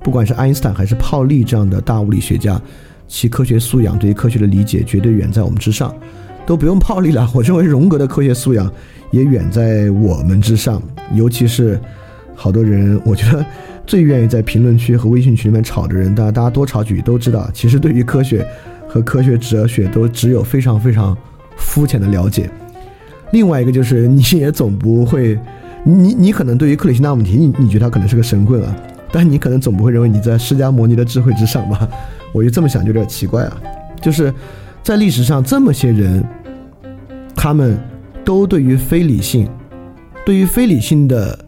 [0.00, 2.60] 不管是爱因斯坦还是泡利这样的大物理学家，
[3.08, 5.92] 其科学素养对于科学的理解绝对远在我们之上。
[6.46, 8.72] 都不用泡利了，我认为荣格的科学素养
[9.10, 10.80] 也远在我们之上。
[11.12, 11.78] 尤其是
[12.34, 13.44] 好多人，我觉得
[13.86, 18.46] 最愿意在评论区和微信群里面吵的人，大家大家多吵几句都知道，其实对于科学
[18.88, 21.14] 和科学哲学都只有非常非常
[21.56, 22.48] 肤浅的了解。
[23.32, 25.38] 另外一个就是 你也总不会。
[25.84, 28.76] 你你可能对于克里希那穆提，你你觉得他可能是个神棍啊，
[29.12, 31.88] 但你可能总不会认为你在释迦牟尼的智慧之上吧？
[32.32, 33.60] 我就这么想就有点奇怪啊。
[34.00, 34.32] 就是
[34.82, 36.24] 在历史上这么些人，
[37.34, 37.78] 他们
[38.24, 39.48] 都对于非理性、
[40.24, 41.38] 对于非理性的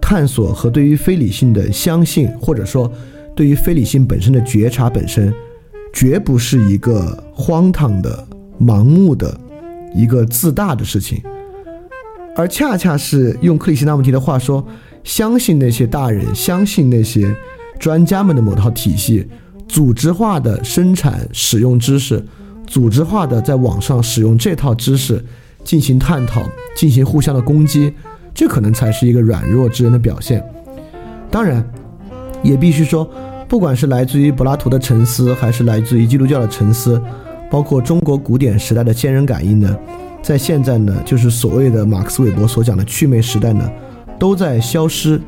[0.00, 2.90] 探索和对于非理性的相信，或者说
[3.34, 5.34] 对于非理性本身的觉察本身，
[5.92, 8.26] 绝不是一个荒唐的、
[8.60, 9.36] 盲目的、
[9.94, 11.22] 一个自大的事情。
[12.36, 14.66] 而恰恰是用克里希那穆提的话说，
[15.04, 17.34] 相信那些大人，相信那些
[17.78, 19.26] 专家们的某套体系，
[19.68, 22.24] 组织化的生产使用知识，
[22.66, 25.24] 组织化的在网上使用这套知识
[25.64, 26.42] 进行探讨，
[26.76, 27.92] 进行互相的攻击，
[28.34, 30.44] 这可能才是一个软弱之人的表现。
[31.30, 31.64] 当然，
[32.42, 33.08] 也必须说，
[33.48, 37.00] 不管是来自于柏拉图的沉思，还是来自于基督教的沉思，
[37.50, 39.76] 包括中国古典时代的先人感应呢。
[40.22, 43.70] 在现在呢，就是所谓的马克思韦伯所讲的祛魅时代呢，
[44.18, 45.20] 都在消失。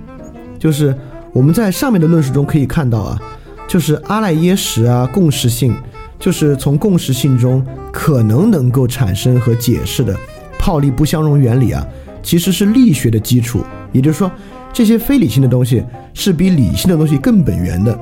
[0.59, 0.97] 就是
[1.33, 3.23] 我们在上面的论述中可以看到啊，
[3.67, 5.75] 就是阿赖耶识啊，共识性，
[6.19, 10.17] 就是从共识性中可能能够产生和解释的
[10.59, 11.87] 泡利不相容原理啊，
[12.23, 13.61] 其实是力学的基础。
[13.93, 14.31] 也就是说，
[14.73, 15.83] 这些非理性的东西
[16.15, 17.99] 是比理性的东西更本源的。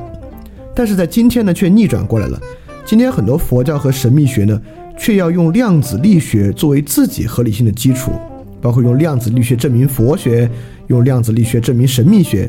[0.75, 2.41] 但是在今天呢，却逆转过来了。
[2.85, 4.61] 今天很多佛教和神秘学呢。
[4.97, 8.13] 却要用量子力学作为自己合理性的基础，
[8.61, 10.49] 包括用量子力学证明佛学，
[10.87, 12.49] 用量子力学证明神秘学。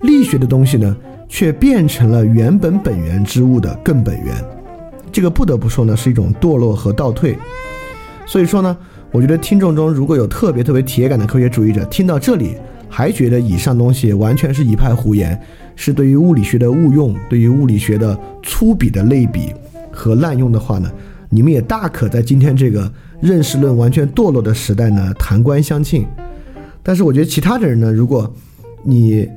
[0.00, 0.96] 力学的东西呢，
[1.34, 4.32] 却变成了原本本源之物的更本源。
[5.10, 7.36] 这个不得不说呢，是一种堕落和倒退。
[8.24, 8.76] 所以说呢，
[9.10, 12.54] 我觉得听众中如果有特别特别铁杆的科学主义者，听到这里
[12.88, 15.36] 还觉得以上东西完全是一派胡言，
[15.74, 19.52] 是对于物理学的误用，对于物理学的粗鄙的类比
[19.90, 20.88] 和滥用的话呢？
[21.30, 22.88] 你们也大可在今天这个
[23.20, 26.06] 认识论完全堕落的时代呢，谈官相庆。
[26.80, 28.32] 但是我觉得其他的人呢，如果
[28.84, 29.28] 你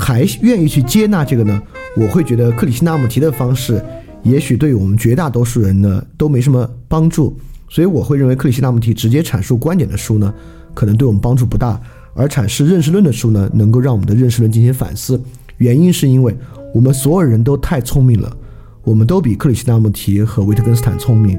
[0.00, 1.60] 还愿意去接纳这个呢，
[1.96, 3.84] 我会觉得克里希那穆提的方式，
[4.22, 7.36] 也许对我们绝大多数人呢都没什么帮助。
[7.68, 10.32] 所以我会认为克里希那穆提直接阐述观点的书呢，
[10.72, 11.80] 可能对我们帮助不大；
[12.14, 15.20] 而阐释认识论的书呢，能够让我们的认识论进行反思。
[15.56, 16.34] 原因是因为
[16.72, 18.34] 我们所有人都太聪明了。
[18.84, 21.38] 我们都比克里希那穆提和维特根斯坦聪明，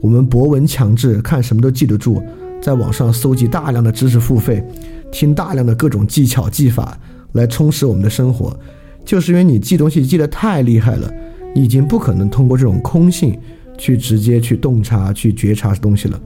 [0.00, 2.22] 我们博闻强志，看什么都记得住，
[2.60, 4.62] 在网上搜集大量的知识付费，
[5.10, 6.98] 听大量的各种技巧技法
[7.32, 8.58] 来充实我们的生活，
[9.04, 11.12] 就是因为你记东西记得太厉害了，
[11.54, 13.38] 你已经不可能通过这种空性
[13.78, 16.20] 去直接去洞察、去觉察东西了。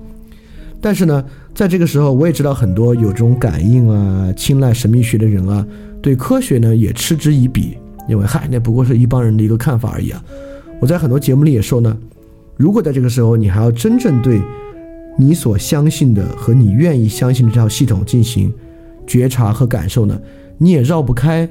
[0.81, 1.25] 但是呢，
[1.55, 5.67] 在这个时候，我也知道很多有这种感应啊、青睐神秘学的人啊，
[6.03, 10.23] 对科学呢也嗤之以鼻，因为嗨，那不过是一帮人的一个看法而已啊。
[10.81, 11.97] 我在很多节目里也说呢，
[12.59, 14.41] 如果在这个时候你还要真正对
[15.17, 18.53] 你所相信的和你愿意相信的这套系统进行
[19.07, 20.21] 觉察和感受呢，
[20.59, 21.49] 你也绕不开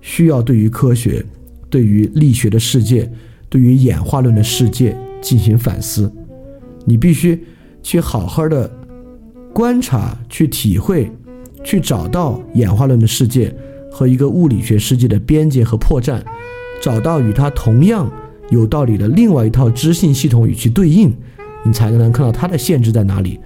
[0.00, 1.24] 需要对于科学、
[1.70, 3.10] 对于力学的世界、
[3.48, 6.12] 对于演化论的世界进行反思，
[6.84, 7.42] 你必须。
[7.84, 8.70] 去好好的
[9.52, 11.10] 观察、去体会、
[11.64, 13.52] 去找到演化论的世界
[13.90, 16.22] 和一个物理学世界的边界和破绽，
[16.80, 18.08] 找到与它同样
[18.50, 21.12] 有道理的另外一套知性系统与其对应，
[21.64, 23.40] 你才能看到它的限制在哪里。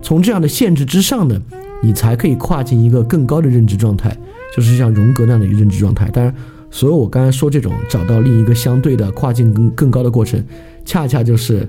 [0.00, 1.38] 从这样的限制之上呢，
[1.82, 4.16] 你才可以跨进一个更高的认知状态，
[4.54, 6.08] 就是像荣格那样的一个认知状态。
[6.10, 6.34] 当然，
[6.70, 10.44] 所有我刚才说这种找到另一个相对的跨境更更高的过程，
[10.84, 11.68] 恰恰就是。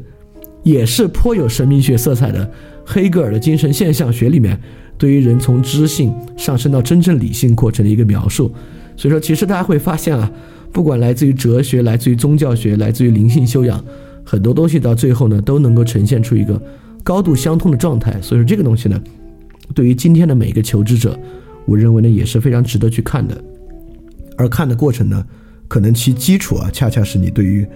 [0.63, 2.49] 也是颇有神秘学色彩的
[2.85, 4.57] 黑格尔的精神现象学里面，
[4.97, 8.49] 对于人从知性上升到真正理性过程的一个描述。
[8.95, 10.31] 所以说，其实大家会发现啊，
[10.71, 13.83] 不管来自于哲学、来自于宗教学、来自于灵性修养，
[14.23, 16.57] 很多东西到最后呢，都能够呈现出一个
[17.03, 18.17] 高度相通的状态。
[18.21, 18.97] 所以说，这个东西呢，
[19.75, 21.19] 对于今天的每一个求知者，
[21.65, 23.43] 我认为呢，也是非常值得去看的。
[24.37, 25.25] 而看的过程呢，
[25.67, 27.67] 可能其基础啊，恰恰是你对于。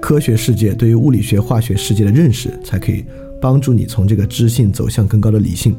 [0.00, 3.02] 科学世界对于物理学、化学世界的认识，才可以
[3.40, 5.74] 帮助你从这个知性走向更高的理性。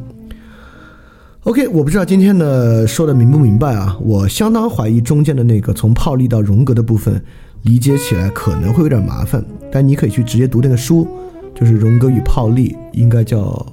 [1.42, 3.96] OK，我不知道今天的说的明不明白啊？
[4.02, 7.24] 我相当怀疑中间的那个从泡利到荣格的部分，
[7.62, 9.46] 理解起来可能会有点麻烦。
[9.72, 11.08] 但你可以去直接读那个书，
[11.54, 13.44] 就是《荣格与泡利》，应该叫《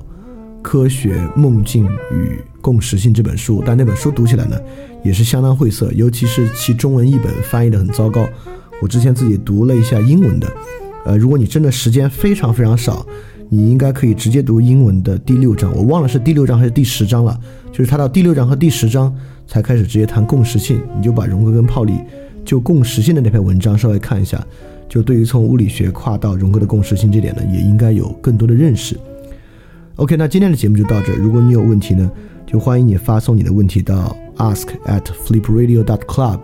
[0.63, 3.63] 科学梦境与共识性》这本书。
[3.67, 4.57] 但那本书读起来呢，
[5.05, 8.27] 也是相当晦涩，尤其是其中文译本翻译的很糟糕。
[8.81, 10.51] 我之前自己读了一下英文的，
[11.05, 13.07] 呃，如果你真的时间非常非常少，
[13.49, 17.39] 你应该可以直接读英文的第六章，我忘了是第六章还是第十章了，
[17.71, 19.15] 就是他到第六章和第十章
[19.47, 21.95] 才开始直接谈共识性，你就把荣格跟泡利
[22.45, 24.45] 就共识性的那篇文章稍微看一下，
[24.89, 28.97] 就对于从物理学跨到荣格的共识性这点呢，也应该有更多的认识。
[30.03, 32.11] OK，那今天的节目就到这，如果你有问题呢，
[32.45, 36.41] 就欢迎你发送你的问题到 ask at flipradio dot club。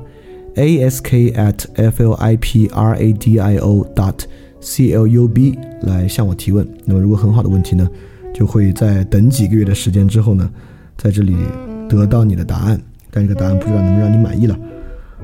[0.55, 1.03] ask
[1.33, 1.57] at
[1.91, 4.15] flipradio dot
[4.63, 6.65] club 来向我提问。
[6.85, 7.89] 那么，如果很好的问题呢，
[8.33, 10.49] 就会在等几个月的时间之后呢，
[10.97, 11.37] 在这里
[11.89, 12.81] 得到你的答案。
[13.11, 14.57] 但这个答案不知道能不能让你满意了。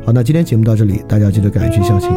[0.04, 2.10] 好，那今天节目到这里，大家记得敢于去相信。